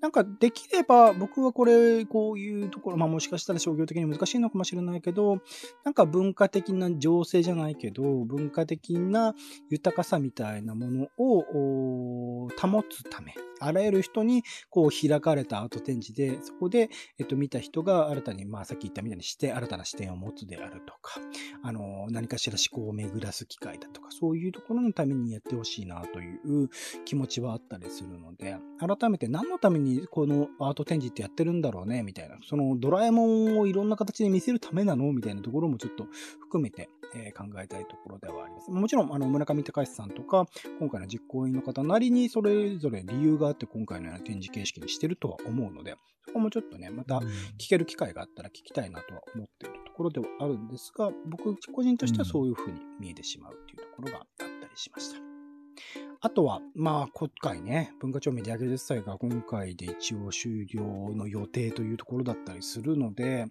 [0.00, 5.40] なんかできれば僕はこれ、こういうところ、まあもしかしたら商業的に難しいのかもしれないけど、
[5.84, 9.34] なんか文化的な情勢じゃないけど、文化的な
[9.68, 21.20] 豊かさみたいなものを保つため、あらゆる人にこう開かれたアート展示で、そこで、えっと、見た人が新たに、まあさっき言ったみたいにして、新たな視点を持つであるとか、
[21.62, 26.68] あの、何かしら思考を巡らす機会だとか、そういうところのためにやってほしいなという
[27.04, 35.12] 気持ちはあったりするので、改めて何のためにこのアート展示ってやってるんだろうね、みたいな、そのドラえもんをいろんな形で見せるためなの？
[35.12, 36.06] みたいなところもちょっと
[36.40, 38.70] 含めて、えー、考えたいところではあります。
[38.70, 40.46] もちろん、あの、村上隆さんとか、
[40.78, 47.18] 今回の実行委員の方なりにそれぞれ理由があって今回のような展示形式にしてるとは思うので、そこもちょっとね、また
[47.58, 56.09] 聞ける機会があったら聞きたいなとは思っているところではあるんですが、僕個人としてはそういうふうに見えてしまうというところがあったりしました。
[56.22, 60.82] あとは、まあ、今回ね、文化庁メディア芸術祭が今回で一応終了
[61.14, 63.46] の予定というところだったりするので、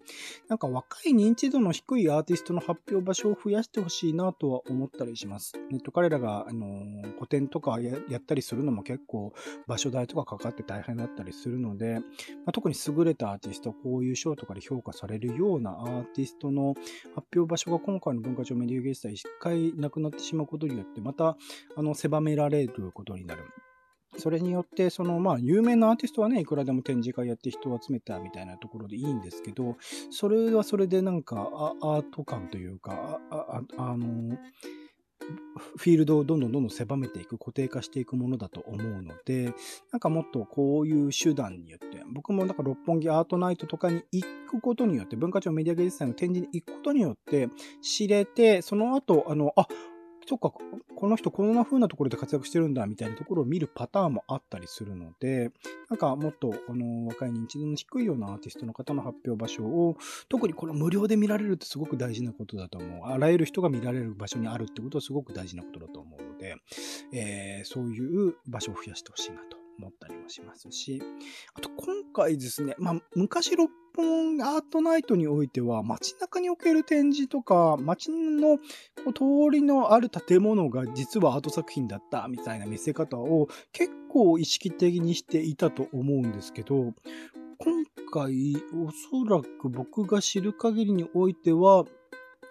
[0.50, 5.54] なんか若い認知度の低いアーティストの発表場所を増やしてほしいなとは思ったりします。
[5.72, 9.34] ネット彼らが、あのー、個展とかややったりするのも結構
[9.66, 12.04] 場所代とかかかって大変だったりするので、ま
[12.50, 16.76] あ、特に優れたアーティスト、こういう賞とかで評価されるようなアーティストの
[17.16, 21.36] 発表場所が今回の文化庁メディア芸術祭一回なくなってしまうことによって、また、
[21.76, 23.44] あの、狭められることになる。
[24.18, 29.78] それによって、その、まあ、有名なアーティストはね、いくらでも展示会やって人を集めたみたいなところでいいんですけど、
[30.10, 31.50] それはそれでなんか、
[31.82, 34.38] アート感というか、ああの、
[35.78, 39.54] フィールドをどんどんどんどん狭めていく、固定化していくものだと思うので、
[39.92, 47.50] なんかもっとこういう手段によって、僕もなんか六本木アートナイトとかに行くことによって、文化庁メディア芸術祭の展示に行くことによって、
[47.82, 49.68] 知れて、その後、あの、あ、
[50.30, 55.50] そっか、この人こんな風なところで活躍してるんだみたいなところを見るパターンもあったりするので、
[55.90, 59.98] なんかもっとあの若い認知度の低いようなアーティストの方の発表場所を、
[60.30, 63.08] 特にこの無料で見られるってすごく大事なことだと思う。
[63.08, 66.58] あらゆる人が見られる場所にあるってことはすごく大事なことだと思うので、
[67.12, 71.02] えー、そういう場所を増やしてほしいなと思ったりもしますし、
[71.54, 78.64] あと今回ですね、まあ昔六本アートナイトにおいては街中における展示とか街の通
[79.52, 86.94] りのある建物が実はアート作品だったみたいな見せ方を結構意識的にしていたと思うんですけど、
[87.58, 91.86] 今回おそらく僕が知る限りにおいては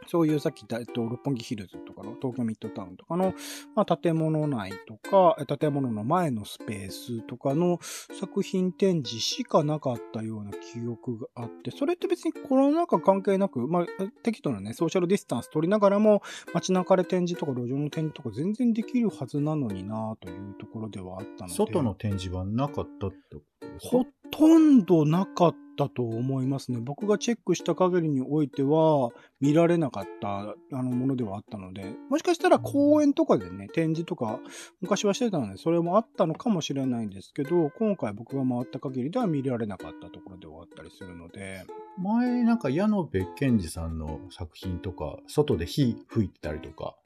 [0.09, 3.35] そういうさっき言った、えっと、六本木ヒルズとかの東京ミッドタウンとかの、
[3.77, 7.79] まあ、建物内とか、建物の前のスペースとかの
[8.19, 13.87] 作品展示しかなかったような記憶があって、それって別にコロナ禍関係なく、まあ、
[14.23, 16.23] 適度なね、ソーシャルディスタンス取りながらも、
[16.55, 21.55] 街中で展示とか路上の展示とか全然できるはずなのになというところではあったので。
[21.55, 23.99] 外の展示はなかったってことですか？
[23.99, 26.81] ほとんどなかったと思いますね。
[26.81, 29.11] 僕がチェックした限りにおいては、
[29.41, 34.41] 見られなかったあのものではあったので、もしかしたら公園とかでね、展示とか、
[34.81, 41.65] 昔はしてたので、それもあったのかもしれないんですけど、今回僕が回った限りでは見られなかったところではあったりするので。
[41.99, 46.97] 前、なんか矢野部健二さんの作品とか、外で火吹いてたりとか、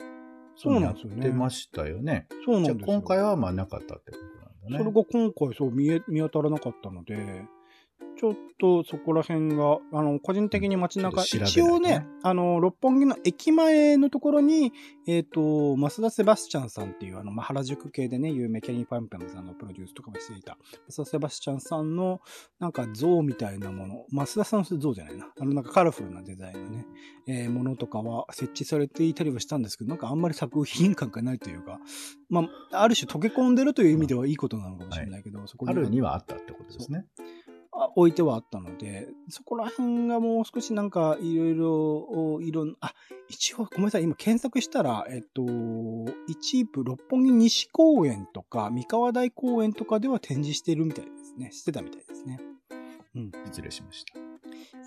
[0.56, 1.24] そうなんですよね。
[1.24, 2.26] やってましたよね。
[2.44, 2.76] そうなんですよ。
[2.78, 4.78] じゃ今回はまあなかったってことね。
[4.78, 7.44] それが今回そう見え、見当たらなかったので、
[8.22, 14.72] ちょっとそこら辺が、あの、個人的に街中、一応ね、あの、六本木の駅前のところに、
[15.08, 20.56] えっ、ー、と、増田セバスチャンさんっていう、あの、まあ、原宿系でね、有名、ケニー・パンパムさんのプロデュースとかもしていた、
[20.88, 22.20] 増田セバスチャンさんの、
[22.60, 26.86] なんか像みたいなもの、増田さんの像じゃないな、あの、なんかカラフルなデザインのね、
[27.26, 31.80] えー、ものとかは設置されていたりはしたんですけど、なんかあんまり作品感がないというか、
[32.30, 35.72] まあ、ある種溶け込んでるという意味ではいいことなのかもしれないけど、はい、そこに。
[35.72, 37.04] あるにはあったってことですね。
[37.96, 42.94] 置いてはあったので、そこら辺がもう少しなんかいろいろ、いろんあ、
[43.28, 45.42] 一応ごめんなさい、今検索したら、えっと、
[46.28, 51.50] 一部六本木西公園とか三河台公園とかでは展示してるみたいですね。
[51.52, 52.40] してたみたいですね。
[53.14, 53.32] うん。
[53.46, 54.14] 失礼しました。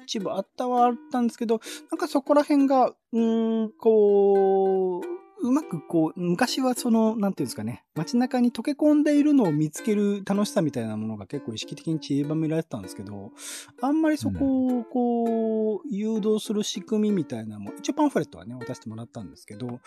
[0.04, 1.60] 一部あったはあったんですけど、
[1.92, 13.32] なんかそこら辺が、うん、こう、うまくこう、昔はその、なんていうんですかね、街中に溶け込んでいるのを見つける楽しさみたいなものが結構意識的に散りばめられてたんですけど、
[13.82, 19.80] あんまりそこをこう、誘導する仕組みみたいなのも、一応パンフレットはね、渡してもらったんですけど、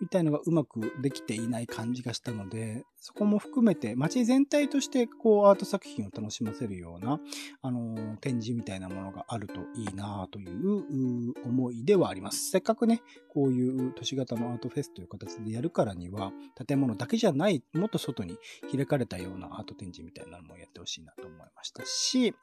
[0.00, 7.20] みたいのがうまくできていない感じがしたので、そこも含めて街全体としてこうアート作品を楽しませるような、
[7.62, 12.50] あのー、展示みたいなものがあるといいなという思いではあります。
[12.50, 16.32] せっかくね、こういう都市型のアートフェスという形でやるからには、
[16.66, 18.38] 建物だけじゃない、もっと外に
[18.74, 22.34] 開かれたようなアート展示みたいなのもやってほしいなと思いましたし、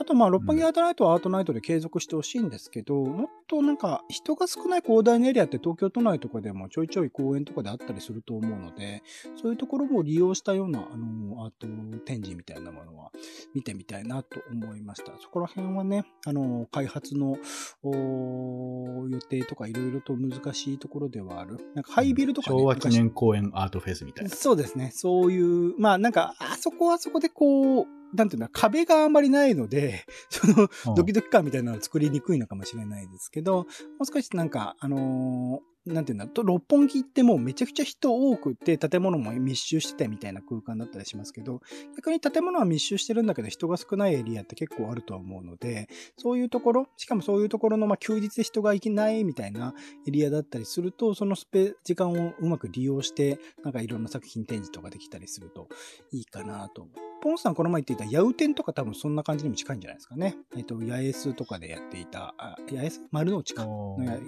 [0.00, 9.02] あとまあ、六本木アートナイトはアートナイトで継続してほしいんですけど、もっとなんか人が少ない広大なエリアって東京都内とかでもちょいちょい公園とかであったりすると思うので、
[9.40, 11.66] そういうところも利用したような、あの、アート
[12.04, 13.10] 展示みたいなものは
[13.54, 15.12] 見てみたいなと思いました。
[15.20, 17.36] そこら辺はね、あの、開発の
[17.84, 21.58] 予定とかいろいろと難しいところではある。
[21.74, 24.30] なんかハイビルとか、ね、昭和記念公園アートフェスみたいな。
[24.30, 24.90] そうですね。
[24.94, 33.66] そういう、まあなんか、あそこはそこでこう、なんていうの、壁があんまりないので、 その、ドキドキ感みたいなのを作りにくいのかもしれないですけど、もう
[34.06, 41.60] 少しなんか、あのーなんていうんだと、六本木ってもうめちゃくちゃ人多くて、建物も密集しててみたいな空間だったりしますけど、
[41.96, 49.74] 逆に建物は密集してるんだけど、人が少ないエリアって結構あるとは思うので、そういうところ、しかもそういうところの、まあ、休日で人が行けないみたいな
[50.06, 55.68] エリアだったりすると、そのスペ、時間をうまく利用して、なんかいろんな作品展示とかできたりすると
[56.12, 57.07] いいかなと思う。
[57.20, 60.36] ポンさんこの前言っていたヤウテンとか多分そんな感じにも近いんじゃないですかね。
[60.56, 63.66] えっと、八重洲とかでやっていた、あ八重洲丸の内か。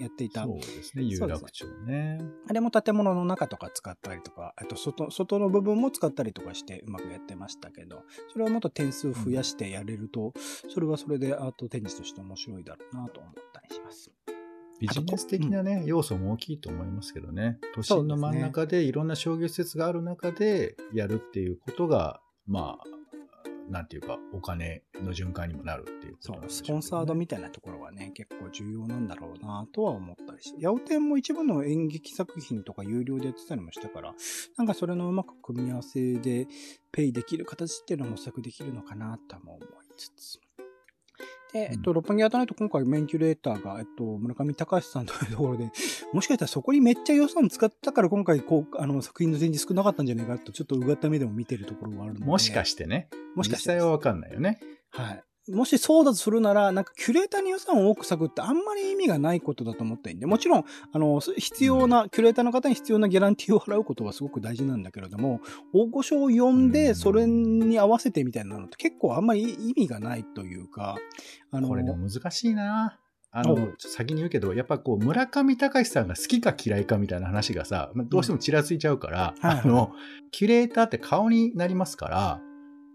[0.01, 0.45] やっていた。
[0.45, 2.21] そうですね、有楽町ね。
[2.49, 10.33] あれも建物の中とか使ったりとか、あと外、外の部分も使ったりとかしてうまくやってましたけど、それをもっと点数増やしてやれると、
[10.65, 14.11] うん、それはそれでアート展示として面白いだろうなと思ったりします。
[14.81, 17.59] ビジネス的なね、要素も大きいと思いますけどね。
[17.75, 34.15] 都心の真ん中でいろんな商業施設がある中でやるっていうことが、まあ、なんていうか、お金の循環にもなるっていうことなんで、ね、そう、スポンサードみたいなところはね、結構重要なんだろうなとは思ったりして、八百店も一部の演劇作品とか有料でやってたりもしたから、
[34.57, 36.49] なんかそれのうまく組み合わせで
[36.91, 40.41] ペイできる形っていうのも模索できるのかなとも思いつつ。
[41.53, 45.71] で、えっと、六本木アートナイト今回メインキュレーターが、えっと、村上隆さんというところで、
[46.13, 52.27] もしかしたらそこにめっちゃ予算使ったから今回、こう、あの、作品の展示少なかったんじゃないかと、ちょっとうがった目でも見てるところがあるので。
[52.27, 53.09] もしかしてね。
[53.35, 53.71] もしかして。
[53.71, 54.61] 実際はわかんないよね。
[54.91, 55.25] はい。
[55.51, 65.41] もしそうだとするなら、なんかキュレーターに予算を多く割くってあんまり意味がないことだと思っていんで、もちろん、あの、必要な、キュレーターの方に必要なギャランティーを払うことはすごく大事なんだけれども、
[65.73, 70.97] 大御所を呼んで、それに合わせてみたいなのって結構あんまり意味がないというか、
[71.51, 72.99] あの、これでも難しいな。
[73.33, 79.93] あの、先に言うけど、やっぱこう、村上隆さんが好きか嫌いかみたいな話がさ、どうしてもちらついちゃうから、うん、あの、
[80.33, 82.41] キュレーターって顔になりますから、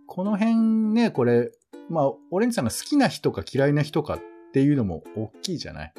[0.08, 0.56] この辺
[0.94, 1.52] ね、これ、
[1.90, 4.20] まあ、オレンジさんが好きな人か嫌いな人かっ
[4.54, 5.94] ていうのも大きいじゃない？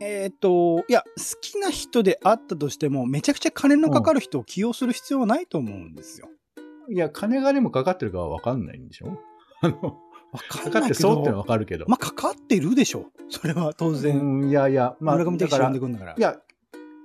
[0.00, 6.28] えっ、と、いや、好きな人であったとしても、めちゃくちゃ金のかかる人を起用する必要はないと思うんですよ。
[6.90, 9.18] いや、金がでもかかってるかはわかんないんでしょ
[9.60, 9.98] あの、
[10.48, 11.86] かかってそうってのはわかるけど。
[11.88, 13.06] まあ、かかってるでしょ。
[13.28, 14.20] それは当然。
[14.20, 16.14] うん、いやいや、まあ、村上的呼んでくんだから。
[16.16, 16.36] いや、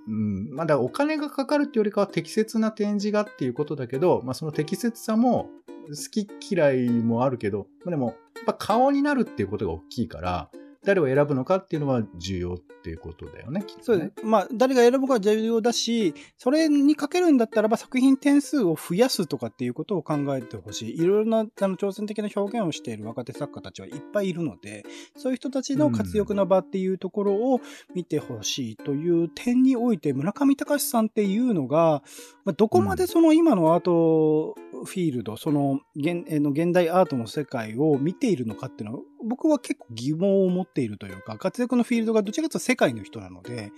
[0.07, 5.49] うん、ま、だお金がかかるっていうよりかは適切な展示がっていうことだけど、まあ、その適切さも
[5.89, 10.49] 好き嫌いもあるけど、まあ、でも、やっぱ顔になるっていうことが大きいから、
[10.85, 13.61] 誰を選ぶのかっていうのは重要っていうことだよね。
[13.61, 14.25] ねそうです。
[14.25, 21.01] まあ、誰が選ぶかは重要だし、それにかけるんだったらば作品点数を増やすとかっていうことを考えてほしい。
[21.01, 24.83] いろいろなあの挑戦的な表現をしている若手作家たちはいっぱいいるので、
[25.17, 27.61] そういう人たちの活躍の場っていうところを
[27.95, 32.03] 見てほしいという点において、村上隆さんっていうのが、
[32.45, 34.55] まあ、どこまでその今のアート
[34.85, 43.71] フィールド、その現の現代アートの世界を見ているのかっていうのは、僕は結構疑問を持っているというか、活躍のフィールドがどちらかというと世界の人なので、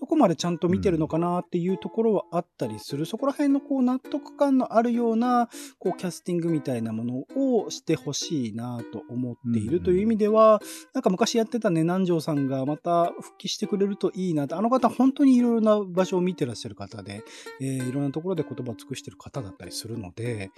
[0.00, 5.48] どこまでちゃんと見てるのかなっていうところはあったりする、うん、そこら辺のこう納得感のあるような、
[5.78, 17.22] こうキャスティングみたいなものをしてほしいなと思っているという意味では、うん、なんか昔やってたね、南條さんがまた復帰してくれるといいなと、あの方本当にいろいろな場所を見てらっしゃる方で、
[17.60, 20.50] えー、いろんなところで言葉を尽くしてる方だったりするので、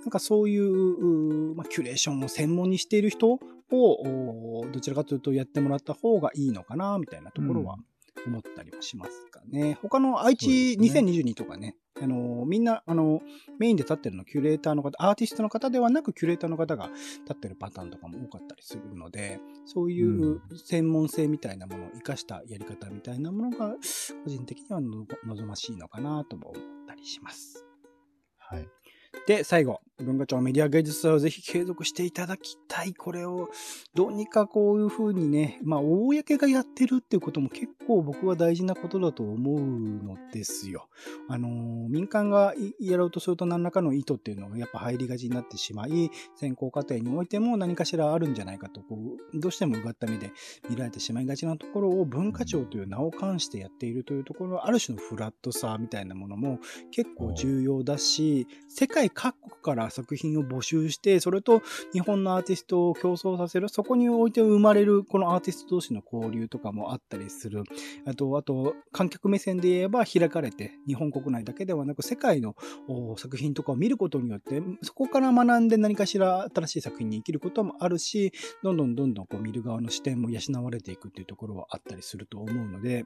[0.00, 3.38] なんかそういう、まあ、キュレーションを専門にしている人を、
[4.72, 7.76] どちらかというとやってもらった方がいいのかな、みたいなところは
[8.26, 9.60] 思ったりもしますかね。
[9.62, 13.20] うん、他の愛知2022とかね、あの、みんな、あの、
[13.58, 23.76] メインで立ってるのキュレーターの方、アーティストの方ではなくキュレーターの方が立ってるパターンとかも多かったりするので、そういう専門性みたいなものを活かしたやり方みたいなものが、
[24.24, 27.64] 個人的には望ましいのかなとも思ったりします。
[28.38, 28.68] はい。
[29.26, 32.94] で、最後、文化庁メディア芸術祭をぜひ継続していただきたい。
[32.94, 33.48] これを、
[33.94, 40.88] どうにかこういう風にね、まあ、公がやってるっていうことも結構僕は大事なことだと思うのですよ。
[41.28, 41.48] あの、
[41.88, 48.98] 民間がやろうとすると何らかの意図っていうのがやっぱ入りがちになってしまい、選考過程においても何かしらあるんじゃないかと、こ
[49.32, 50.32] う、どうしてもうがった目で
[50.68, 56.58] 見られてしまいがちなところを文化庁という名を冠してやっているというところ、ある種のフラットさみたいなものも
[56.90, 61.62] 結構重要だし、世界各国から作品を募集して、それと
[61.92, 67.64] 日本のアーティストを競争させる、そこにおいて生まれるこのアーティスト同士の交流とかもあったりする。
[68.06, 72.54] あと、あと、観客目線で言えば開かれて、日本国内だけではなく世界の
[73.16, 78.32] 作品とかを見ることによって、そこから学んで何かしら新しい作品に生きることもあるし、
[78.62, 83.04] どんどんどんどんこう見る側の視点も養われていくっていうところはあったりすると思うので、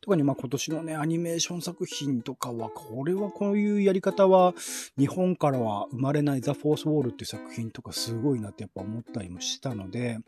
[0.00, 4.54] 特にまあ今年のね、アニメーション作品とかは、これはこういうやり方は、
[4.98, 10.18] 日本からは生まれないザ・フォース・ウォールっていう作品とかすごいなってやっぱ思ったりもしたので、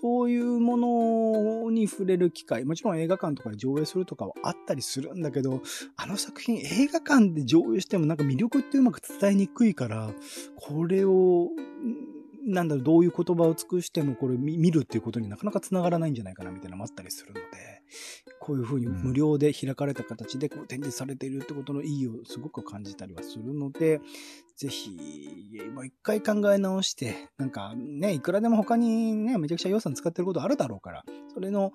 [0.00, 5.62] そういうものに触れる機会、もちろん映画館とかで上映するとかはあったりするんだけど、
[5.96, 10.12] あの作品映画館で上映してもなんか魅力ってうまく伝えにくいから、
[10.56, 11.50] これを、
[12.46, 17.46] なんだろう、どういう言葉を尽くしてもこれ見るっていうことになかなか繋がらないんじゃないかなみたいなのもあったりするので、
[18.40, 24.00] こういうふうに無料で開かれた形でこう展示されているってことの意義をすごく感じたりはするので、
[24.56, 24.96] ぜひ、
[25.74, 31.72] もう一回考え直して、なんかね、いくらでも他にね、めちゃくちゃ予算使ってることあるだろうから、それの、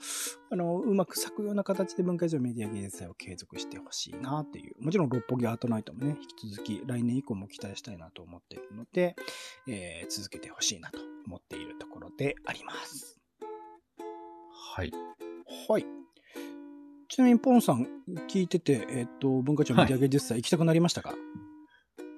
[0.49, 4.83] あの、うまく咲くような形で文化庁メディア芸術祭を継続してほしいなっていう。
[4.83, 9.15] もちろん六本木アートナイトもね、引き続き来年以降も期待したいなと思っているので、
[9.67, 13.19] えー、続けてほしいなと思っているところであります。
[14.75, 14.91] はい。
[15.67, 15.85] はい。
[17.09, 17.87] ちなみに、ポンさん、
[18.29, 21.50] 聞いてて、えっ、ー、と、文化庁メディア芸術祭行きたくなりましたか、はい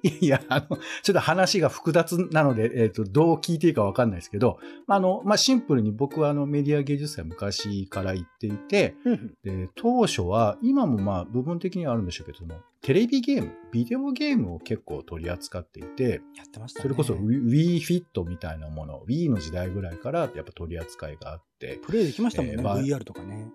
[0.03, 8.95] いや、あの、ちょっと話が複雑なので、えっ、ー、と、どう聞いていいかわかんないですけど、あの、まあ、シンプルに僕はあの、メディア芸術祭昔から行っていて、
[9.43, 23.49] で、当初は、今もまあ、部分的にはあるんでしょうけど、その、テレビゲーム、ビデオゲームを結構取り扱っていて、やってました、ね、それこそ Wii Fit みたいなもの、Wii の時代ぐらいからやっぱ取り扱いがあって、プレイできましたもんね、えーまあ、VR とかね。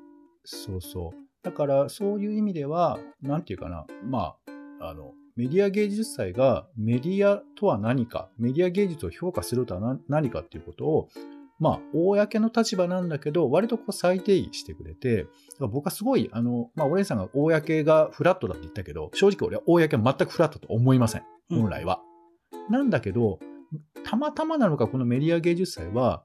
[0.45, 1.29] そうそう。
[1.43, 4.37] だから、そういう意味では、なんていうかな、ま
[4.81, 11.09] あ、あの、メディア芸術祭がメディアとは何か、メディア芸術を評価するとは何かっていうことを、
[11.61, 15.29] まあ、公の立場なんだけど、割とこう再定義してくれて、
[15.61, 21.23] 僕はすごい、あの、まあ、オレンさんが公がフラットだって言ったけど、正直俺は公は全くフラットと思いません。
[21.49, 22.01] 本来は。
[22.53, 23.39] うん、なんだけど、
[24.03, 26.25] たまたまなのか、このメディア芸術祭は、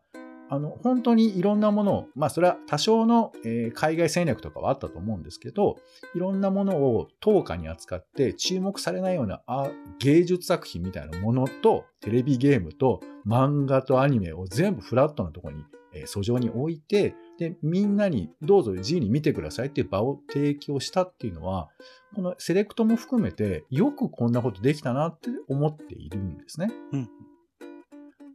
[0.53, 5.77] あの、本当にいろんなものを、まあそれは多少の、え、海外戦略とかはあったと思うんですけど、
[6.15, 15.63] いろんなものを等価に扱って注目されないようなあ芸術作品みたいなものと、テレビゲームと漫画とアニメを全部フラットなところに、
[15.95, 21.69] えー、訴状に置いて、で、みんなにどうぞ自由に見てくださいっていう場を提供したっていうのは、
[22.13, 26.71] このセレクトも含めてよくこんなことできたなって思っているんですね。
[26.91, 27.09] うん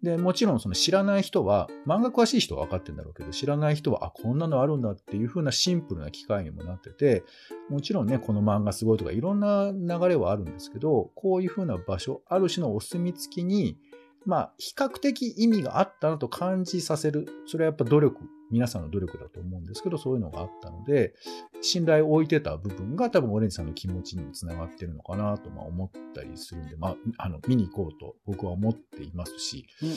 [0.02, 7.24] で、もちろんその知らない人は、漫画詳しい人は分かってるんだろうけど、知らない人は、あ、こんなのあるんだっていう風なシンプルな機会にもなってて、
[7.68, 13.76] もちろんね、この漫画すごいとかいろんな流れはあるんですけど、こういう風な場所、ある種のお墨付きに、
[14.24, 17.26] まあ、比較的意味があったなと感じさせる。
[17.46, 18.18] それはやっぱ努力、
[18.50, 21.14] 皆さんの努力だと思うんですけど、そういうのがあったので、
[21.60, 29.90] 信頼を置いてた部分が多分オレンジさんの気持ちにもつながってるのかなとまあ思ったりするんで、まあ、あの、見に行こうと僕は思っていますし、うん、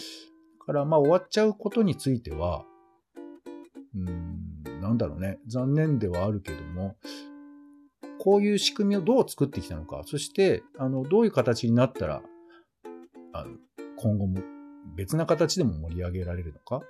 [0.65, 2.65] からまあ終わっちゃうことについては、
[3.95, 6.95] うん、なんだろうね、残念ではあるけども、
[8.19, 12.21] こういう仕組みをどう作ってきたのか、そして、あの、どういう形になったら、
[13.33, 13.51] あの、
[13.97, 14.41] 今後も
[14.95, 16.85] 別な形でも盛り上げられるのか。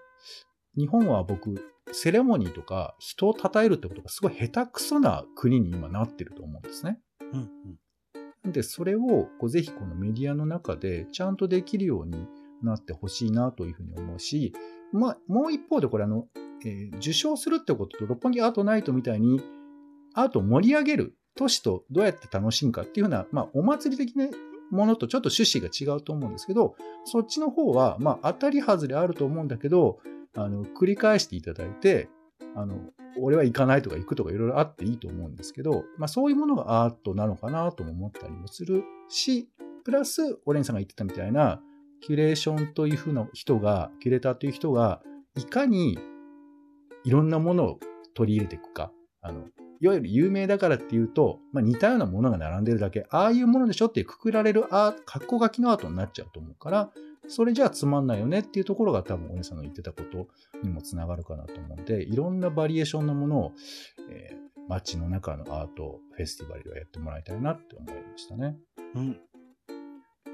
[0.77, 1.55] 日本は僕、
[1.91, 6.99] セレモニーとか人を称えるってことがすごい下手くそな国に今なってると思うんですね。
[7.33, 7.49] うん
[8.45, 8.99] うん、で、それを
[9.39, 12.25] こうぜひこのメディアの中でちゃんとできるように
[12.63, 14.53] なってほしいなというふうに思うし、
[14.93, 16.27] まあ、もう一方でこれあの、
[16.65, 19.41] えー、受賞するってことと六本木アートナイトみたいに
[20.13, 24.27] アートを盛り上げる都市とどうやって楽しむかっていうふうな、まあ、お祭り的な
[24.69, 29.99] ものとちょっと趣旨が違うと思うんですけど、そっちの方は、まあ、当たり外れあると思うんだけど、
[30.35, 32.09] あの、繰り返していただいて、
[32.55, 32.79] あの、
[33.19, 39.49] 俺は行かないとか行くとかいろいろあっていいと思うんですけど、まあそういうものがアートなのかなとも思ったりもするし、
[39.83, 41.61] プラス、オレンさんが言ってたみたいな、
[42.01, 45.01] キュレーションというふうな人が、キュレーターという人が、
[45.35, 45.97] いかに
[47.03, 47.79] いろんなものを
[48.13, 48.91] 取り入れていくか。
[49.21, 49.45] あの、
[49.79, 56.91] いわゆる有名だからっていうと、まあ、似たようなものが並んでるだけ、ああいうものでしょってくくられるアー格好書きのアートになっちゃうと思うから、
[57.27, 60.27] それじゃあつまんないよねっていうところが多分お姉さんの言ってたこと
[60.63, 63.51] にもつながるかなと思うんで、いろんなバリエーションのものを、
[64.09, 68.57] えー、街の中のアートフェスティバルではやってもらいたいなって思いましたね。
[68.95, 69.19] うん。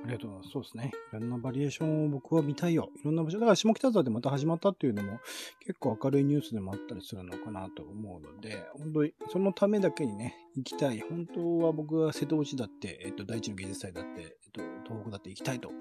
[0.07, 0.51] ありがとうございます。
[0.53, 0.91] そうですね。
[1.11, 2.89] いろんなバリエーションを僕は見たいよ。
[2.95, 3.39] いろんな場所。
[3.39, 5.19] だから下北沢でまた始まったっていうのも
[5.59, 11.01] 結構明るいニュースでもあったりするのかなと思うので、本当にそのためだけにね、行きたい。
[11.01, 15.71] 本当は僕は瀬戸内だって、えっと、第一の芸術祭だって、えっと、東北だって行きたいと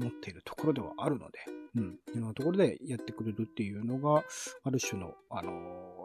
[0.00, 1.38] 思っているところではあるので、
[1.76, 1.98] うん。
[2.14, 4.24] いろんなところでやってくれるっていうのが、
[4.64, 5.52] ある種の、あの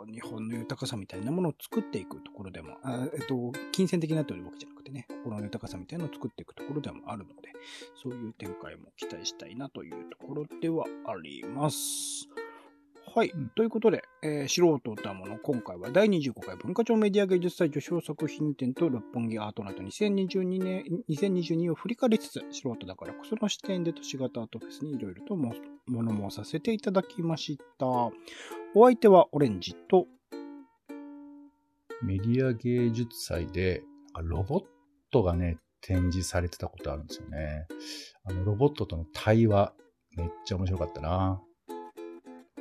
[0.06, 7.50] 日本の豊かさみたいなものを作っていくところでも、あえっと、金銭的なというわけじゃなくてね、心の豊かさみたいなのを作っていくところでもあるので、
[8.02, 12.31] そういう展開も期待したいなというところではあります。
[13.14, 13.30] はい。
[13.30, 27.86] うん、ということで、えー、素人歌もの、今回は第25回文化庁メディア芸術祭受賞作品展と六本木アートなど2022年、2022を振り返りつつ、素人だからこその視点で都市型アートフェスにいろいろと物申させていただきました。
[27.86, 30.08] お相手はオレンジと、
[32.02, 33.84] メディア芸術祭で、
[34.24, 34.64] ロボッ
[35.12, 37.68] トがね、展示されてたことあるんですよね。
[38.24, 39.74] あの、ロボットとの対話、
[40.16, 41.42] めっちゃ面白かったな。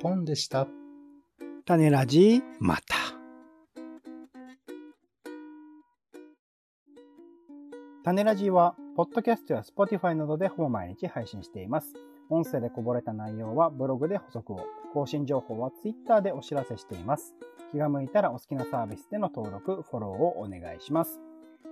[0.01, 0.67] ポンでした。
[1.67, 2.97] 種ラジ、また。
[8.03, 11.93] 種ラジは、ポッドキャストや Spotify などでほぼ毎日配信しています。
[12.31, 14.65] 音声でこぼれた内容はブログで補足を。
[14.95, 17.35] 更新情報は Twitter でお知らせしています。
[17.71, 21.21] 気が向いたらお好きなサービスでの登録、フォローをお願いします。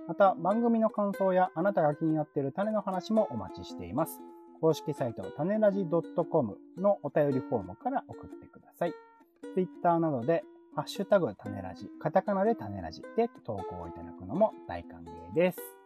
[0.07, 4.21] また、番組の感想やあなたが気になっている種の話もお待ちしています。
[4.59, 8.93] 公式サイト、種ラジ .com のお便りフォームから送ってください。
[9.53, 10.43] Twitter などで、
[10.75, 15.78] ハッシュタグ種ラジ、カタカナで種ラジで投稿いただくのも大歓迎です。